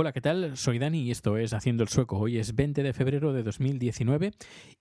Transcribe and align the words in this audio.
Hola, 0.00 0.12
¿qué 0.12 0.20
tal? 0.20 0.56
Soy 0.56 0.78
Dani 0.78 1.02
y 1.02 1.10
esto 1.10 1.36
es 1.38 1.52
Haciendo 1.52 1.82
el 1.82 1.88
Sueco. 1.88 2.18
Hoy 2.18 2.38
es 2.38 2.54
20 2.54 2.84
de 2.84 2.92
febrero 2.92 3.32
de 3.32 3.42
2019 3.42 4.30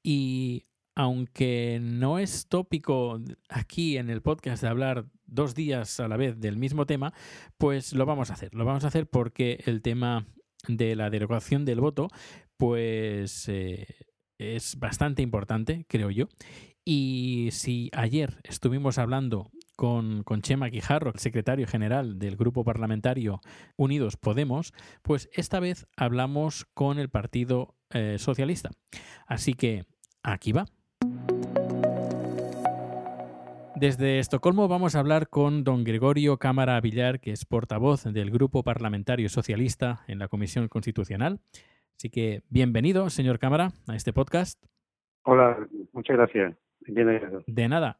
y 0.03 0.67
aunque 0.95 1.79
no 1.81 2.19
es 2.19 2.47
tópico 2.47 3.19
aquí 3.49 3.97
en 3.97 4.11
el 4.11 4.21
podcast 4.21 4.61
de 4.61 4.69
hablar 4.69 5.07
dos 5.25 5.55
días 5.55 5.99
a 5.99 6.07
la 6.07 6.17
vez 6.17 6.39
del 6.39 6.57
mismo 6.57 6.85
tema, 6.85 7.15
pues 7.57 7.93
lo 7.93 8.05
vamos 8.05 8.29
a 8.29 8.33
hacer. 8.33 8.53
Lo 8.53 8.63
vamos 8.63 8.83
a 8.83 8.89
hacer 8.89 9.09
porque 9.09 9.63
el 9.65 9.81
tema 9.81 10.27
de 10.67 10.95
la 10.95 11.09
derogación 11.09 11.65
del 11.65 11.81
voto, 11.81 12.09
pues 12.55 13.49
eh, 13.49 13.87
es 14.37 14.77
bastante 14.77 15.23
importante, 15.23 15.87
creo 15.89 16.11
yo. 16.11 16.27
Y 16.85 17.49
si 17.53 17.89
ayer 17.91 18.39
estuvimos 18.43 18.99
hablando 18.99 19.49
con, 19.77 20.23
con, 20.23 20.41
Chema 20.41 20.69
Quijarro, 20.69 21.11
el 21.13 21.19
secretario 21.19 21.67
general 21.67 22.19
del 22.19 22.35
grupo 22.35 22.65
parlamentario 22.65 23.39
Unidos 23.77 24.17
Podemos, 24.17 24.73
pues 25.03 25.29
esta 25.31 25.61
vez 25.61 25.87
hablamos 25.95 26.65
con 26.73 26.99
el 26.99 27.09
Partido 27.09 27.75
eh, 27.91 28.17
Socialista. 28.17 28.71
Así 29.27 29.53
que 29.53 29.85
aquí 30.23 30.51
va. 30.51 30.65
Desde 33.79 34.17
Estocolmo 34.17 34.67
vamos 34.67 34.95
a 34.95 34.99
hablar 34.99 35.29
con 35.29 35.63
don 35.63 35.83
Gregorio 35.83 36.37
Cámara 36.37 36.81
Villar, 36.81 37.19
que 37.19 37.31
es 37.31 37.45
portavoz 37.45 38.05
del 38.05 38.31
Grupo 38.31 38.63
Parlamentario 38.63 39.29
Socialista 39.29 40.01
en 40.07 40.17
la 40.17 40.27
Comisión 40.27 40.67
Constitucional. 40.67 41.39
Así 41.95 42.09
que 42.09 42.41
bienvenido, 42.49 43.09
señor 43.11 43.37
Cámara, 43.37 43.69
a 43.87 43.95
este 43.95 44.13
podcast. 44.13 44.59
Hola, 45.23 45.67
muchas 45.93 46.17
gracias. 46.17 46.55
Bienvenido. 46.79 47.43
De 47.45 47.67
nada. 47.67 47.99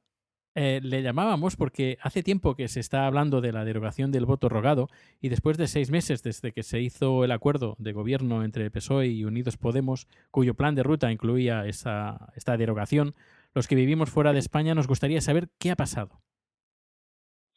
Eh, 0.59 0.79
le 0.81 1.03
llamábamos 1.03 1.55
porque 1.55 1.99
hace 2.01 2.23
tiempo 2.23 2.55
que 2.55 2.67
se 2.67 2.79
está 2.79 3.05
hablando 3.05 3.41
de 3.41 3.51
la 3.51 3.63
derogación 3.63 4.11
del 4.11 4.25
voto 4.25 4.49
rogado 4.49 4.87
y 5.21 5.29
después 5.29 5.55
de 5.55 5.67
seis 5.67 5.91
meses 5.91 6.23
desde 6.23 6.51
que 6.51 6.63
se 6.63 6.79
hizo 6.81 7.23
el 7.23 7.31
acuerdo 7.31 7.75
de 7.77 7.93
gobierno 7.93 8.43
entre 8.43 8.71
PSOE 8.71 9.05
y 9.05 9.23
Unidos 9.23 9.55
Podemos, 9.55 10.07
cuyo 10.31 10.55
plan 10.55 10.73
de 10.73 10.81
ruta 10.81 11.11
incluía 11.11 11.67
esa, 11.67 12.33
esta 12.35 12.57
derogación, 12.57 13.13
los 13.53 13.67
que 13.67 13.75
vivimos 13.75 14.09
fuera 14.09 14.33
de 14.33 14.39
España 14.39 14.73
nos 14.73 14.87
gustaría 14.87 15.21
saber 15.21 15.47
qué 15.59 15.69
ha 15.69 15.75
pasado. 15.75 16.21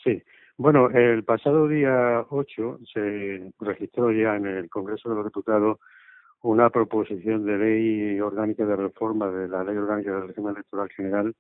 Sí, 0.05 0.23
bueno, 0.59 0.91
el 0.91 1.25
pasado 1.25 1.69
día 1.69 2.27
8 2.29 2.81
se 2.93 3.51
registró 3.61 4.13
ya 4.13 4.37
en 4.37 4.45
el 4.45 4.69
Congreso 4.69 5.09
de 5.09 5.15
los 5.15 5.25
Diputados 5.25 5.79
una 6.43 6.69
proposición 6.69 7.47
de 7.47 7.57
ley 7.57 8.21
orgánica 8.21 8.67
de 8.67 8.77
reforma 8.77 9.31
de 9.31 9.49
la 9.49 9.65
Ley 9.65 9.79
Orgánica 9.79 10.13
del 10.13 10.29
Régimen 10.29 10.53
Electoral 10.57 10.91
General 10.91 11.35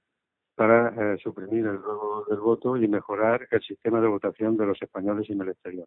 para 0.61 1.14
eh, 1.14 1.16
suprimir 1.22 1.64
el 1.64 1.83
robo 1.83 2.27
del 2.28 2.39
voto 2.39 2.77
y 2.77 2.86
mejorar 2.86 3.48
el 3.50 3.62
sistema 3.62 3.98
de 3.98 4.08
votación 4.08 4.58
de 4.58 4.66
los 4.66 4.83
españoles 4.83 5.30
en 5.30 5.41
el 5.41 5.48
exterior. 5.48 5.86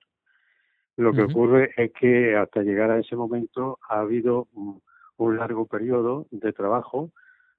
Lo 0.97 1.13
que 1.13 1.21
ocurre 1.21 1.69
es 1.77 1.91
que 1.93 2.35
hasta 2.35 2.63
llegar 2.63 2.89
a 2.89 2.97
ese 2.97 3.15
momento 3.15 3.77
ha 3.87 3.99
habido 3.99 4.47
un, 4.55 4.81
largo 5.37 5.67
periodo 5.67 6.25
de 6.31 6.51
trabajo 6.53 7.11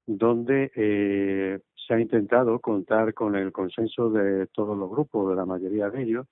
donde 0.07 0.73
eh, 0.75 1.61
se 1.87 1.95
ha 1.95 2.01
intentado 2.01 2.59
contar 2.59 3.15
con 3.15 3.37
el 3.37 3.53
consenso 3.53 4.11
de 4.11 4.49
todos 4.49 4.77
los 4.77 4.91
grupos, 4.91 5.31
de 5.31 5.37
la 5.37 5.47
mayoría 5.47 5.91
de 5.91 6.03
ellos, 6.03 6.27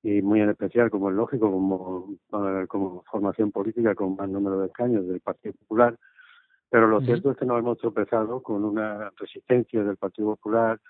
y 0.00 0.22
muy 0.22 0.42
en 0.42 0.50
especial, 0.50 0.90
como 0.90 1.10
es 1.10 1.16
lógico, 1.16 1.50
como, 1.50 2.14
eh, 2.34 2.68
como 2.68 3.02
formación 3.10 3.50
política 3.50 3.96
con 3.96 4.14
más 4.14 4.28
número 4.28 4.60
de 4.60 4.68
escaños 4.68 5.08
del 5.08 5.18
Partido 5.18 5.54
Popular, 5.54 5.98
pero 6.70 6.86
lo 6.86 7.00
cierto 7.00 7.32
es 7.32 7.36
que 7.36 7.44
nos 7.44 7.58
hemos 7.58 7.78
tropezado 7.78 8.42
con 8.42 8.64
una 8.64 9.10
resistencia 9.16 9.82
del 9.82 9.96
Partido 9.96 10.36
Popular 10.36 10.80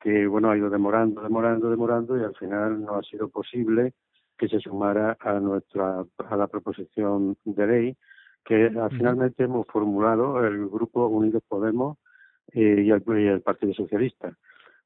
que, 0.00 0.26
bueno, 0.26 0.50
ha 0.50 0.56
ido 0.56 0.68
demorando, 0.68 1.22
demorando, 1.22 1.70
demorando 1.70 2.18
y 2.18 2.24
al 2.24 2.34
final 2.34 2.82
no 2.82 2.96
ha 2.96 3.02
sido 3.02 3.28
posible 3.28 3.94
que 4.36 4.48
se 4.48 4.58
sumara 4.58 5.16
a 5.20 5.34
nuestra 5.38 6.04
a 6.28 6.36
la 6.36 6.48
proposición 6.48 7.36
de 7.44 7.66
ley 7.66 7.96
que 8.44 8.72
finalmente 8.90 9.44
hemos 9.44 9.66
formulado 9.68 10.44
el 10.44 10.68
grupo 10.68 11.06
Unidos 11.06 11.42
Podemos 11.46 11.98
eh, 12.52 12.82
y, 12.84 12.90
el, 12.90 13.02
y, 13.06 13.26
el, 13.28 13.40
Partido 13.40 13.72
Socialista. 13.72 14.36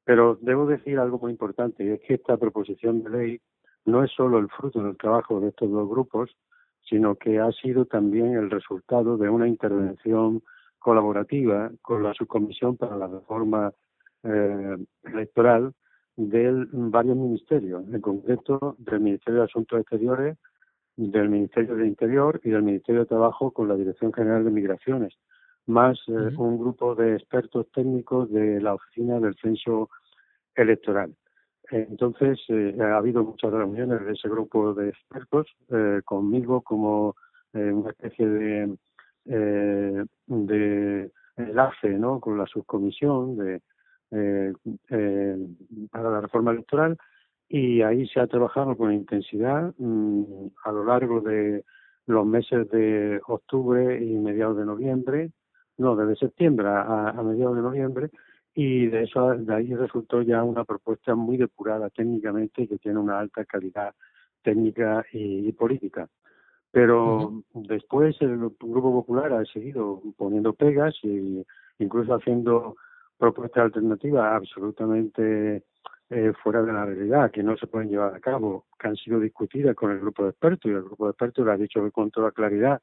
Pero 0.03 0.37
debo 0.41 0.67
decir 0.67 0.99
algo 0.99 1.17
muy 1.17 1.31
importante, 1.31 1.83
y 1.83 1.89
es 1.89 2.01
que 2.01 2.13
esta 2.13 2.37
proposición 2.37 3.03
de 3.03 3.09
ley 3.09 3.41
no 3.85 4.03
es 4.03 4.11
solo 4.11 4.37
el 4.37 4.47
fruto 4.49 4.83
del 4.83 4.97
trabajo 4.97 5.39
de 5.39 5.49
estos 5.49 5.71
dos 5.71 5.89
grupos, 5.89 6.35
sino 6.89 7.15
que 7.15 7.39
ha 7.39 7.51
sido 7.51 7.85
también 7.85 8.33
el 8.33 8.49
resultado 8.49 9.17
de 9.17 9.29
una 9.29 9.47
intervención 9.47 10.41
colaborativa 10.79 11.71
con 11.81 12.03
la 12.03 12.13
Subcomisión 12.13 12.77
para 12.77 12.95
la 12.95 13.07
Reforma 13.07 13.73
eh, 14.23 14.77
Electoral 15.03 15.73
de 16.15 16.65
varios 16.71 17.15
ministerios, 17.15 17.83
en 17.93 18.01
concreto 18.01 18.75
del 18.79 19.01
Ministerio 19.01 19.41
de 19.41 19.45
Asuntos 19.45 19.79
Exteriores, 19.79 20.37
del 20.95 21.29
Ministerio 21.29 21.75
de 21.75 21.85
Interior 21.85 22.41
y 22.43 22.49
del 22.49 22.63
Ministerio 22.63 23.01
de 23.01 23.07
Trabajo 23.07 23.51
con 23.51 23.67
la 23.67 23.75
Dirección 23.75 24.11
General 24.11 24.43
de 24.43 24.49
Migraciones, 24.49 25.13
más 25.67 25.99
eh, 26.07 26.35
un 26.37 26.57
grupo 26.57 26.95
de 26.95 27.15
expertos 27.15 27.67
técnicos 27.71 28.31
de 28.31 28.59
la 28.61 28.73
Oficina 28.73 29.19
del 29.19 29.35
Censo 29.35 29.89
Electoral. 30.55 31.13
Entonces, 31.69 32.39
eh, 32.47 32.77
ha 32.79 32.97
habido 32.97 33.23
muchas 33.23 33.51
reuniones 33.51 34.05
de 34.05 34.13
ese 34.13 34.29
grupo 34.29 34.73
de 34.73 34.89
expertos 34.89 35.47
eh, 35.69 36.01
conmigo 36.05 36.61
como 36.61 37.15
eh, 37.53 37.71
una 37.71 37.89
especie 37.89 38.27
de, 38.27 38.77
eh, 39.25 40.05
de 40.27 41.11
enlace 41.35 41.89
¿no? 41.89 42.19
con 42.21 42.37
la 42.37 42.45
subcomisión 42.45 43.37
de, 43.37 43.61
para 45.91 46.09
la 46.09 46.21
reforma 46.21 46.51
electoral. 46.51 46.97
Y 47.49 47.81
ahí 47.81 48.07
se 48.07 48.19
ha 48.19 48.27
trabajado 48.27 48.75
con 48.75 48.93
intensidad 48.93 49.73
mmm, 49.77 50.47
a 50.63 50.71
lo 50.71 50.85
largo 50.85 51.21
de 51.21 51.65
los 52.05 52.25
meses 52.25 52.69
de 52.69 53.19
octubre 53.27 54.01
y 54.01 54.17
mediados 54.17 54.57
de 54.57 54.65
noviembre, 54.65 55.31
no, 55.77 55.95
desde 55.95 56.15
septiembre 56.15 56.67
a 56.67 57.21
mediados 57.23 57.55
de 57.57 57.61
noviembre, 57.61 58.09
y 58.59 58.87
de 58.87 59.03
eso 59.03 59.35
de 59.35 59.53
ahí 59.53 59.75
resultó 59.75 60.23
ya 60.23 60.43
una 60.43 60.65
propuesta 60.65 61.13
muy 61.13 61.37
depurada 61.37 61.91
técnicamente 61.91 62.63
y 62.63 62.67
que 62.67 62.79
tiene 62.79 62.97
una 62.97 63.19
alta 63.19 63.45
calidad 63.45 63.93
técnica 64.41 65.05
y, 65.13 65.51
política. 65.51 66.07
Pero 66.71 67.43
después 67.53 68.19
el 68.19 68.35
Grupo 68.39 68.91
Popular 68.91 69.31
ha 69.33 69.45
seguido 69.45 70.01
poniendo 70.17 70.53
pegas 70.53 70.95
e 71.03 71.45
incluso 71.77 72.15
haciendo 72.15 72.77
propuestas 73.19 73.65
alternativas 73.65 74.25
absolutamente 74.33 75.63
eh, 76.09 76.33
fuera 76.41 76.63
de 76.63 76.73
la 76.73 76.83
realidad, 76.83 77.29
que 77.29 77.43
no 77.43 77.55
se 77.57 77.67
pueden 77.67 77.89
llevar 77.89 78.15
a 78.15 78.19
cabo, 78.19 78.65
que 78.79 78.87
han 78.87 78.95
sido 78.95 79.19
discutidas 79.19 79.75
con 79.75 79.91
el 79.91 79.99
grupo 79.99 80.23
de 80.23 80.31
expertos 80.31 80.65
y 80.65 80.73
el 80.73 80.81
grupo 80.81 81.05
de 81.05 81.11
expertos 81.11 81.45
le 81.45 81.51
ha 81.51 81.57
dicho 81.57 81.91
con 81.91 82.09
toda 82.09 82.31
claridad 82.31 82.81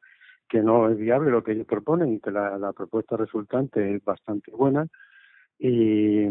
que 0.48 0.62
no 0.62 0.88
es 0.88 0.96
viable 0.96 1.32
lo 1.32 1.42
que 1.42 1.50
ellos 1.50 1.66
proponen 1.66 2.12
y 2.12 2.20
que 2.20 2.30
la, 2.30 2.58
la 2.58 2.72
propuesta 2.72 3.16
resultante 3.16 3.96
es 3.96 4.04
bastante 4.04 4.52
buena 4.52 4.86
y, 5.58 6.28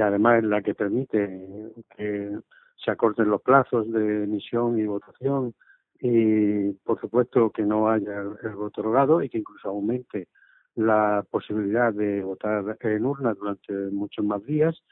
además 0.00 0.38
es 0.38 0.44
la 0.44 0.62
que 0.62 0.74
permite 0.74 1.72
que 1.96 2.38
se 2.76 2.90
acorten 2.90 3.28
los 3.28 3.42
plazos 3.42 3.90
de 3.92 4.24
emisión 4.24 4.78
y 4.78 4.86
votación 4.86 5.54
y 6.00 6.72
por 6.84 7.00
supuesto 7.00 7.50
que 7.50 7.62
no 7.62 7.90
haya 7.90 8.22
el, 8.42 8.54
voto 8.54 8.82
rogado 8.82 9.22
y 9.22 9.28
que 9.28 9.38
incluso 9.38 9.68
aumente 9.68 10.28
la 10.74 11.24
posibilidad 11.30 11.92
de 11.92 12.22
votar 12.22 12.76
en 12.80 13.04
urna 13.04 13.34
durante 13.34 13.72
muchos 13.90 14.24
más 14.24 14.42
días, 14.44 14.82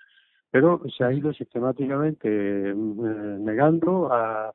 pero 0.51 0.83
se 0.97 1.05
ha 1.05 1.13
ido 1.13 1.33
sistemáticamente 1.33 2.29
eh, 2.71 2.75
negando 2.75 4.13
a, 4.13 4.53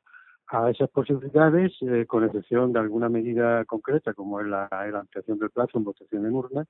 a 0.48 0.70
esas 0.70 0.90
posibilidades, 0.90 1.72
eh, 1.82 2.06
con 2.06 2.24
excepción 2.24 2.74
de 2.74 2.80
alguna 2.80 3.10
medida 3.10 3.66
concreta, 3.66 4.14
como 4.14 4.40
es 4.40 4.48
la, 4.48 4.68
la 4.70 5.00
ampliación 5.00 5.40
del 5.40 5.50
plazo 5.50 5.78
en 5.78 5.84
votación 5.84 6.26
en 6.26 6.34
urna, 6.34 6.66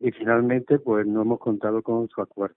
y 0.00 0.10
finalmente 0.12 0.78
pues 0.78 1.06
no 1.06 1.22
hemos 1.22 1.38
contado 1.38 1.82
con 1.82 2.08
su 2.08 2.20
acuerdo. 2.20 2.56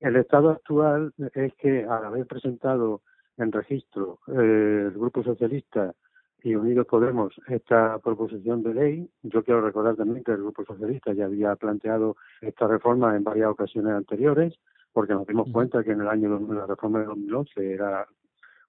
El 0.00 0.16
estado 0.16 0.50
actual 0.50 1.12
es 1.34 1.54
que 1.54 1.84
al 1.84 2.04
haber 2.04 2.26
presentado 2.26 3.02
en 3.36 3.52
registro 3.52 4.18
eh, 4.28 4.86
el 4.86 4.92
Grupo 4.92 5.22
Socialista 5.22 5.94
y 6.42 6.54
Unidos 6.54 6.86
Podemos 6.86 7.34
esta 7.48 7.98
proposición 7.98 8.62
de 8.62 8.74
ley, 8.74 9.10
yo 9.22 9.44
quiero 9.44 9.60
recordar 9.60 9.96
también 9.96 10.24
que 10.24 10.32
el 10.32 10.38
Grupo 10.38 10.64
Socialista 10.64 11.12
ya 11.12 11.26
había 11.26 11.54
planteado 11.56 12.16
esta 12.40 12.66
reforma 12.66 13.14
en 13.14 13.24
varias 13.24 13.48
ocasiones 13.48 13.92
anteriores, 13.92 14.54
porque 14.92 15.12
nos 15.12 15.26
dimos 15.26 15.48
cuenta 15.52 15.84
que 15.84 15.92
en 15.92 16.00
el 16.00 16.08
año 16.08 16.40
la 16.48 16.66
reforma 16.66 17.00
de 17.00 17.06
2011 17.06 17.72
era 17.74 18.06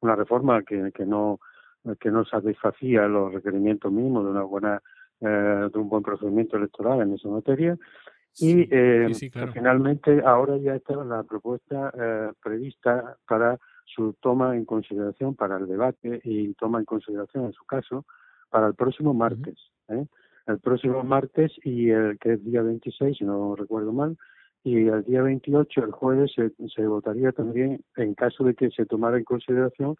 una 0.01 0.15
reforma 0.15 0.63
que, 0.63 0.91
que 0.91 1.05
no 1.05 1.39
que 1.99 2.11
no 2.11 2.23
satisfacía 2.25 3.07
los 3.07 3.33
requerimientos 3.33 3.91
mínimos 3.91 4.25
de 4.25 4.31
una 4.31 4.43
buena 4.43 4.81
de 5.21 5.79
un 5.79 5.89
buen 5.89 6.03
procedimiento 6.03 6.57
electoral 6.57 7.01
en 7.01 7.13
esa 7.13 7.29
materia. 7.29 7.77
y 8.39 8.67
eh, 8.71 9.07
finalmente 9.53 10.21
ahora 10.25 10.57
ya 10.57 10.75
está 10.75 10.95
la 11.03 11.23
propuesta 11.23 11.93
eh, 11.97 12.31
prevista 12.41 13.17
para 13.27 13.59
su 13.85 14.13
toma 14.19 14.55
en 14.55 14.65
consideración 14.65 15.35
para 15.35 15.57
el 15.57 15.67
debate 15.67 16.21
y 16.23 16.53
toma 16.53 16.79
en 16.79 16.85
consideración 16.85 17.45
en 17.45 17.53
su 17.53 17.65
caso 17.65 18.05
para 18.49 18.67
el 18.67 18.75
próximo 18.75 19.13
martes. 19.13 19.57
¿eh? 19.89 20.05
El 20.47 20.59
próximo 20.59 21.03
martes 21.03 21.51
y 21.63 21.89
el 21.89 22.17
que 22.19 22.33
es 22.33 22.43
día 22.43 22.61
26, 22.61 23.17
si 23.17 23.23
no 23.23 23.55
recuerdo 23.55 23.93
mal, 23.93 24.17
y 24.63 24.87
el 24.87 25.03
día 25.03 25.21
28, 25.23 25.83
el 25.83 25.91
jueves, 25.91 26.31
se, 26.35 26.51
se 26.69 26.85
votaría 26.85 27.31
también, 27.31 27.83
en 27.95 28.13
caso 28.13 28.43
de 28.43 28.53
que 28.53 28.69
se 28.69 28.85
tomara 28.85 29.17
en 29.17 29.23
consideración, 29.23 29.95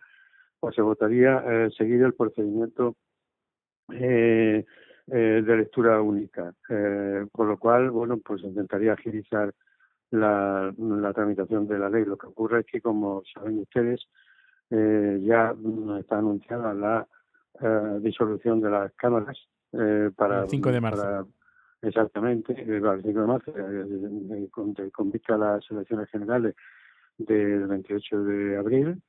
pues 0.60 0.76
se 0.76 0.82
votaría 0.82 1.44
eh, 1.48 1.70
seguir 1.76 2.04
el 2.04 2.14
procedimiento 2.14 2.96
eh, 3.94 4.66
eh, 5.14 5.44
de 5.46 5.58
lectura 5.58 6.02
única, 6.02 6.54
eh, 6.70 7.26
con 7.32 7.50
lo 7.50 7.58
cual, 7.58 7.92
bueno, 7.92 8.18
pues 8.18 8.44
intentaría 8.44 8.94
agilizar 8.94 9.54
la, 10.12 10.74
la 10.78 11.14
tramitación 11.14 11.68
de 11.68 11.80
la 11.80 11.90
ley. 11.90 12.06
Lo 12.06 12.18
que 12.18 12.28
ocurre 12.28 12.62
es 12.62 12.66
que, 12.66 12.80
como 12.82 13.22
saben 13.34 13.60
ustedes, 13.60 14.08
eh, 14.70 15.20
ya 15.24 15.54
está 16.00 16.18
anunciada 16.20 16.74
la 16.74 17.08
eh, 17.60 18.00
disolución 18.02 18.62
de 18.62 18.70
las 18.70 18.94
cámaras 18.94 19.38
eh, 19.74 20.12
para 20.16 20.44
el 20.44 20.50
5 20.50 20.72
de 20.72 20.82
marzo. 20.82 21.02
Para, 21.02 21.26
exactamente, 21.82 22.54
eh, 22.58 22.80
para 22.80 22.94
el 22.94 23.04
5 23.04 23.20
de 23.20 23.28
marzo, 23.28 23.54
eh, 23.58 24.48
con, 24.50 24.74
con 24.74 25.12
vista 25.12 25.36
a 25.36 25.38
las 25.38 25.72
elecciones 25.72 26.10
generales 26.10 26.56
del 27.18 27.68
28 27.68 28.24
de 28.24 28.58
abril. 28.58 29.02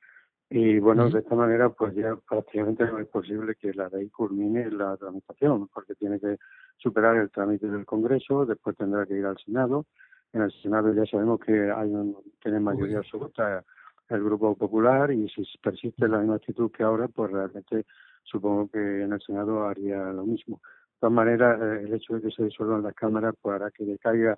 Y 0.55 0.77
bueno, 0.77 1.09
de 1.09 1.17
esta 1.17 1.33
manera, 1.33 1.69
pues 1.69 1.95
ya 1.95 2.15
prácticamente 2.29 2.85
no 2.85 2.99
es 2.99 3.07
posible 3.07 3.55
que 3.55 3.73
la 3.73 3.89
ley 3.89 4.07
culmine 4.11 4.69
la 4.69 4.95
tramitación, 4.97 5.67
porque 5.69 5.95
tiene 5.95 6.19
que 6.19 6.37
superar 6.77 7.15
el 7.15 7.31
trámite 7.31 7.65
del 7.65 7.87
Congreso, 7.87 8.45
después 8.45 8.77
tendrá 8.77 9.03
que 9.07 9.17
ir 9.17 9.25
al 9.25 9.35
Senado. 9.39 9.87
En 10.31 10.43
el 10.43 10.51
Senado 10.61 10.93
ya 10.93 11.07
sabemos 11.07 11.39
que 11.39 11.71
hay 11.71 11.89
un, 11.89 12.15
tiene 12.39 12.59
mayoría 12.59 12.99
absoluta 12.99 13.65
el 14.09 14.23
Grupo 14.23 14.55
Popular 14.55 15.11
y 15.11 15.27
si 15.29 15.43
persiste 15.57 16.07
la 16.07 16.19
misma 16.19 16.35
actitud 16.35 16.69
que 16.69 16.83
ahora, 16.83 17.07
pues 17.07 17.31
realmente 17.31 17.87
supongo 18.21 18.69
que 18.69 18.77
en 18.77 19.11
el 19.11 19.21
Senado 19.21 19.67
haría 19.67 20.13
lo 20.13 20.23
mismo. 20.23 20.57
De 20.57 20.99
todas 20.99 21.15
maneras, 21.15 21.59
eh, 21.63 21.85
el 21.85 21.95
hecho 21.95 22.13
de 22.13 22.21
que 22.21 22.29
se 22.29 22.43
disuelvan 22.43 22.83
las 22.83 22.93
cámaras 22.93 23.33
pues 23.41 23.55
hará 23.55 23.71
que 23.71 23.85
decaiga 23.85 24.37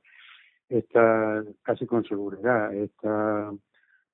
esta, 0.70 1.44
casi 1.62 1.86
con 1.86 2.06
seguridad, 2.06 2.74
esta 2.74 3.52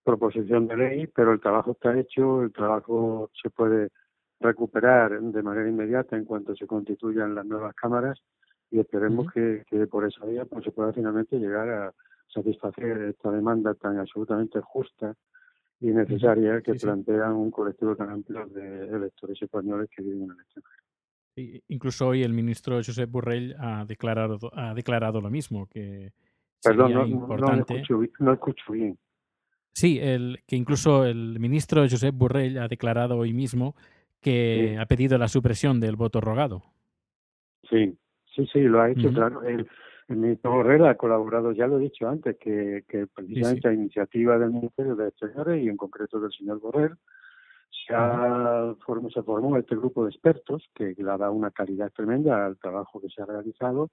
proposición 0.04 0.68
de 0.68 0.78
ley, 0.78 1.08
pero 1.08 1.34
el 1.34 1.40
trabajo 1.40 1.72
está 1.72 1.98
hecho, 1.98 2.44
el 2.44 2.52
trabajo 2.52 3.30
se 3.42 3.50
puede 3.50 3.90
recuperar 4.40 5.20
de 5.22 5.44
manera 5.44 5.70
inmediata 5.70 6.18
en 6.18 6.26
cuanto 6.26 6.56
se 6.56 6.66
constituyan 6.66 7.36
las 7.36 7.46
nuevas 7.46 7.76
cámaras 7.76 8.20
y 8.72 8.80
esperemos 8.80 9.28
uh 9.28 9.30
-huh. 9.30 9.34
que, 9.34 9.64
que, 9.68 9.88
por 9.88 10.06
esa 10.06 10.26
vía 10.26 10.46
pues, 10.46 10.64
se 10.64 10.72
pueda 10.72 10.92
finalmente 10.94 11.38
llegar 11.38 11.70
a 11.70 11.94
satisfacer 12.28 12.98
esta 13.04 13.32
demanda 13.32 13.74
tan 13.76 14.00
absolutamente 14.00 14.60
justa 14.62 15.14
y 15.80 15.88
necesaria 15.88 16.54
uh 16.54 16.56
-huh. 16.56 16.64
que 16.64 16.80
sí, 16.80 16.86
plantea 16.86 17.28
sí. 17.28 17.34
un 17.34 17.52
colectivo 17.52 17.96
tan 17.96 18.10
amplio 18.10 18.48
de 18.48 18.88
electores 18.88 19.42
españoles 19.42 19.90
que 19.96 20.02
viven 20.02 20.24
en 20.24 20.32
el 20.32 20.40
extranjero. 20.40 20.82
Incluso 21.70 22.08
hoy 22.08 22.24
el 22.24 22.34
ministro 22.34 22.76
Josep 22.78 23.10
Borrell 23.10 23.56
ha 23.58 23.86
declarado, 23.86 24.38
ha 24.54 24.74
declarado 24.74 25.22
lo 25.22 25.30
mismo, 25.30 25.66
que 25.68 26.12
Perdón, 26.64 26.94
no, 26.94 27.08
importante... 27.08 27.74
no, 27.74 27.80
escucho, 27.80 28.14
no 28.20 28.34
escucho 28.34 28.74
bien. 28.74 28.98
Sí, 29.74 30.00
el, 30.00 30.40
que 30.48 30.56
incluso 30.56 31.06
el 31.06 31.40
ministro 31.40 31.82
Josep 31.84 32.14
Borrell 32.16 32.58
ha 32.58 32.68
declarado 32.68 33.18
hoy 33.18 33.34
mismo 33.34 33.76
que 34.22 34.72
sí. 34.74 34.78
ha 34.78 34.86
pedido 34.86 35.18
la 35.18 35.28
supresión 35.28 35.80
del 35.80 35.96
voto 35.96 36.22
rogado. 36.22 36.64
Sí, 37.70 37.98
sí, 38.36 38.48
sí, 38.52 38.62
lo 38.62 38.82
ha 38.82 38.92
hecho, 38.92 39.08
uh 39.08 39.12
-huh. 39.12 39.16
claro. 39.16 39.44
El, 39.44 39.68
el, 40.10 40.16
ministro 40.18 40.52
Borrell 40.52 40.86
ha 40.86 40.96
colaborado, 40.96 41.54
ya 41.54 41.68
lo 41.68 41.78
he 41.78 41.84
dicho 41.84 42.08
antes, 42.08 42.38
que, 42.38 42.84
que 42.88 43.08
precisamente 43.08 43.62
sí, 43.62 43.62
sí. 43.62 43.68
a 43.68 43.74
iniciativa 43.74 44.38
del 44.38 44.52
Ministerio 44.52 44.96
de 44.96 45.08
Exteriores 45.08 45.64
y 45.64 45.70
en 45.70 45.78
concreto 45.78 46.20
del 46.20 46.32
señor 46.32 46.60
Borrell, 46.60 46.98
se, 47.88 47.94
ha, 47.96 48.76
formó, 48.86 49.10
se 49.10 49.24
formó 49.24 49.58
este 49.58 49.76
grupo 49.76 50.04
de 50.04 50.12
expertos 50.12 50.70
que 50.76 50.94
le 50.98 51.12
ha 51.12 51.18
dado 51.18 51.34
una 51.34 51.52
calidad 51.52 51.92
tremenda 51.92 52.46
al 52.46 52.58
trabajo 52.58 53.00
que 53.00 53.10
se 53.10 53.22
ha 53.22 53.26
realizado, 53.26 53.90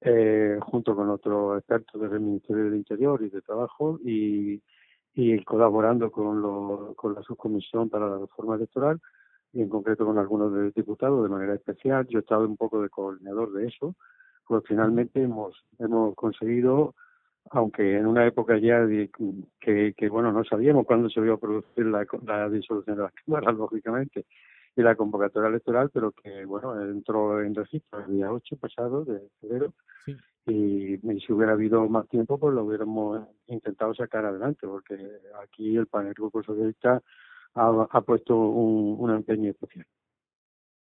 eh, 0.00 0.58
junto 0.60 0.96
con 0.96 1.10
otros 1.10 1.58
expertos 1.58 2.00
del 2.00 2.20
Ministerio 2.20 2.64
del 2.64 2.76
Interior 2.76 3.22
y 3.22 3.28
de 3.28 3.42
Trabajo 3.42 4.00
y 4.04 4.60
y 5.14 5.42
colaborando 5.44 6.10
con, 6.10 6.40
lo, 6.40 6.94
con 6.96 7.14
la 7.14 7.22
subcomisión 7.22 7.88
para 7.90 8.08
la 8.08 8.18
reforma 8.18 8.56
electoral 8.56 9.00
y 9.52 9.60
en 9.60 9.68
concreto 9.68 10.06
con 10.06 10.18
algunos 10.18 10.52
de 10.54 10.70
diputados 10.70 11.22
de 11.22 11.28
manera 11.28 11.54
especial. 11.54 12.06
Yo 12.08 12.18
he 12.18 12.22
estado 12.22 12.46
un 12.46 12.56
poco 12.56 12.80
de 12.82 12.88
coordinador 12.88 13.52
de 13.52 13.66
eso, 13.66 13.94
pues 14.46 14.64
finalmente 14.66 15.22
hemos, 15.22 15.54
hemos 15.78 16.14
conseguido, 16.14 16.94
aunque 17.50 17.98
en 17.98 18.06
una 18.06 18.26
época 18.26 18.58
ya 18.58 18.84
de, 18.84 19.10
que, 19.60 19.94
que, 19.96 20.08
bueno, 20.08 20.32
no 20.32 20.44
sabíamos 20.44 20.86
cuándo 20.86 21.10
se 21.10 21.20
iba 21.20 21.34
a 21.34 21.38
producir 21.38 21.86
la, 21.86 22.06
la 22.24 22.48
disolución 22.48 22.96
de 22.96 23.02
las 23.02 23.12
cámaras, 23.12 23.54
lógicamente, 23.56 24.24
y 24.74 24.82
la 24.82 24.96
convocatoria 24.96 25.50
electoral, 25.50 25.90
pero 25.92 26.12
que, 26.12 26.46
bueno, 26.46 26.80
entró 26.82 27.42
en 27.42 27.54
registro 27.54 28.00
el 28.00 28.12
día 28.14 28.32
8 28.32 28.56
pasado 28.56 29.04
de 29.04 29.20
febrero. 29.40 29.74
Y, 31.12 31.16
y, 31.16 31.20
si 31.20 31.32
hubiera 31.32 31.52
habido 31.52 31.88
más 31.88 32.08
tiempo 32.08 32.38
pues 32.38 32.54
lo 32.54 32.64
hubiéramos 32.64 33.26
intentado 33.46 33.94
sacar 33.94 34.24
adelante 34.24 34.66
porque 34.66 34.96
aquí 35.42 35.76
el 35.76 35.86
panel 35.86 36.14
grupo 36.14 36.42
socialista 36.42 37.02
ha, 37.54 37.86
ha 37.90 38.00
puesto 38.00 38.36
un, 38.36 38.96
un, 38.98 39.14
empeño 39.14 39.50
especial. 39.50 39.86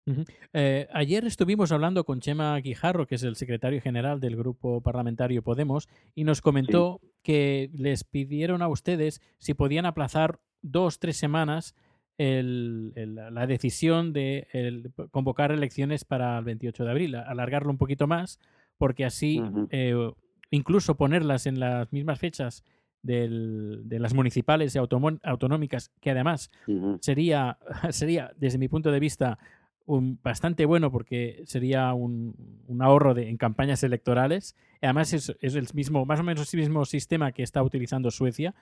Uh 0.06 0.12
-huh. 0.12 0.25
eh, 0.54 0.88
ayer 0.94 1.25
estuvimos 1.25 1.72
hablando 1.72 2.06
con 2.06 2.22
Chema 2.22 2.58
Guijarro, 2.60 3.08
que 3.08 3.16
es 3.16 3.24
el 3.24 3.36
secretario 3.36 3.81
general 3.81 4.19
del 4.19 4.38
grupo 4.38 4.81
parlamentario 4.81 5.44
Podemos, 5.44 5.90
y 6.16 6.24
nos 6.24 6.42
comentó 6.42 7.00
sí. 7.02 7.08
que 7.24 7.70
les 7.74 8.04
pidieron 8.04 8.62
a 8.62 8.70
ustedes 8.70 9.22
si 9.38 9.54
podían 9.54 9.86
aplazar 9.86 10.40
dos, 10.62 11.00
tres 11.00 11.18
semanas 11.18 11.75
el, 12.18 12.94
el, 12.96 13.16
la 13.16 13.46
decisión 13.46 14.13
de 14.13 14.48
el, 14.52 14.92
convocar 15.12 15.52
elecciones 15.52 16.04
para 16.04 16.40
el 16.40 16.46
28 16.46 16.86
de 16.86 16.92
abril, 16.92 17.16
alargarlo 17.16 17.70
un 17.70 17.78
poquito 17.78 18.08
más, 18.08 18.40
porque 18.77 19.06
así, 19.06 19.39
uh 19.39 19.45
-huh. 19.45 19.68
eh, 19.71 20.13
incluso 20.51 20.95
ponerlas 20.95 21.45
en 21.45 21.59
las 21.59 21.91
mismas 21.91 22.19
fechas 22.19 22.63
del, 23.01 23.83
de 23.85 24.00
las 24.00 24.13
municipales 24.13 24.75
y 24.75 24.79
autonómicas, 24.79 25.91
que 26.01 26.12
además 26.12 26.51
uh 26.68 26.71
-huh. 26.71 26.97
sería, 27.01 27.57
sería, 27.91 28.31
desde 28.38 28.57
mi 28.57 28.68
punto 28.68 28.91
de 28.91 29.00
vista, 29.00 29.39
un, 29.85 30.19
bastante 30.21 30.65
bueno 30.65 30.91
porque 30.91 31.41
sería 31.45 31.94
un, 31.94 32.35
un 32.68 32.81
ahorro 32.81 33.13
de, 33.13 33.29
en 33.29 33.38
campañas 33.38 33.83
electorales. 33.83 34.56
Además, 34.81 35.13
es, 35.13 35.35
es, 35.39 35.56
el 35.56 35.68
mismo, 35.74 36.06
más 36.06 36.19
o 36.19 36.24
menos 36.24 36.53
el 36.53 36.59
mismo 36.59 36.85
sistema 36.85 37.31
que 37.31 37.44
está 37.44 37.63
utilizando 37.63 38.12
Suecia. 38.12 38.53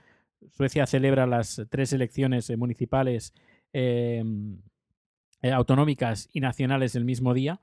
Suecia 0.51 0.85
celebra 0.85 1.25
las 1.25 1.65
tres 1.69 1.94
elecciones 1.94 2.50
eh, 2.50 2.57
municipales, 2.57 3.33
eh, 3.73 4.23
eh, 5.41 5.51
autonómicas 5.51 6.29
y 6.31 6.39
nacionales 6.41 6.95
el 6.95 7.06
mismo 7.06 7.33
día. 7.33 7.59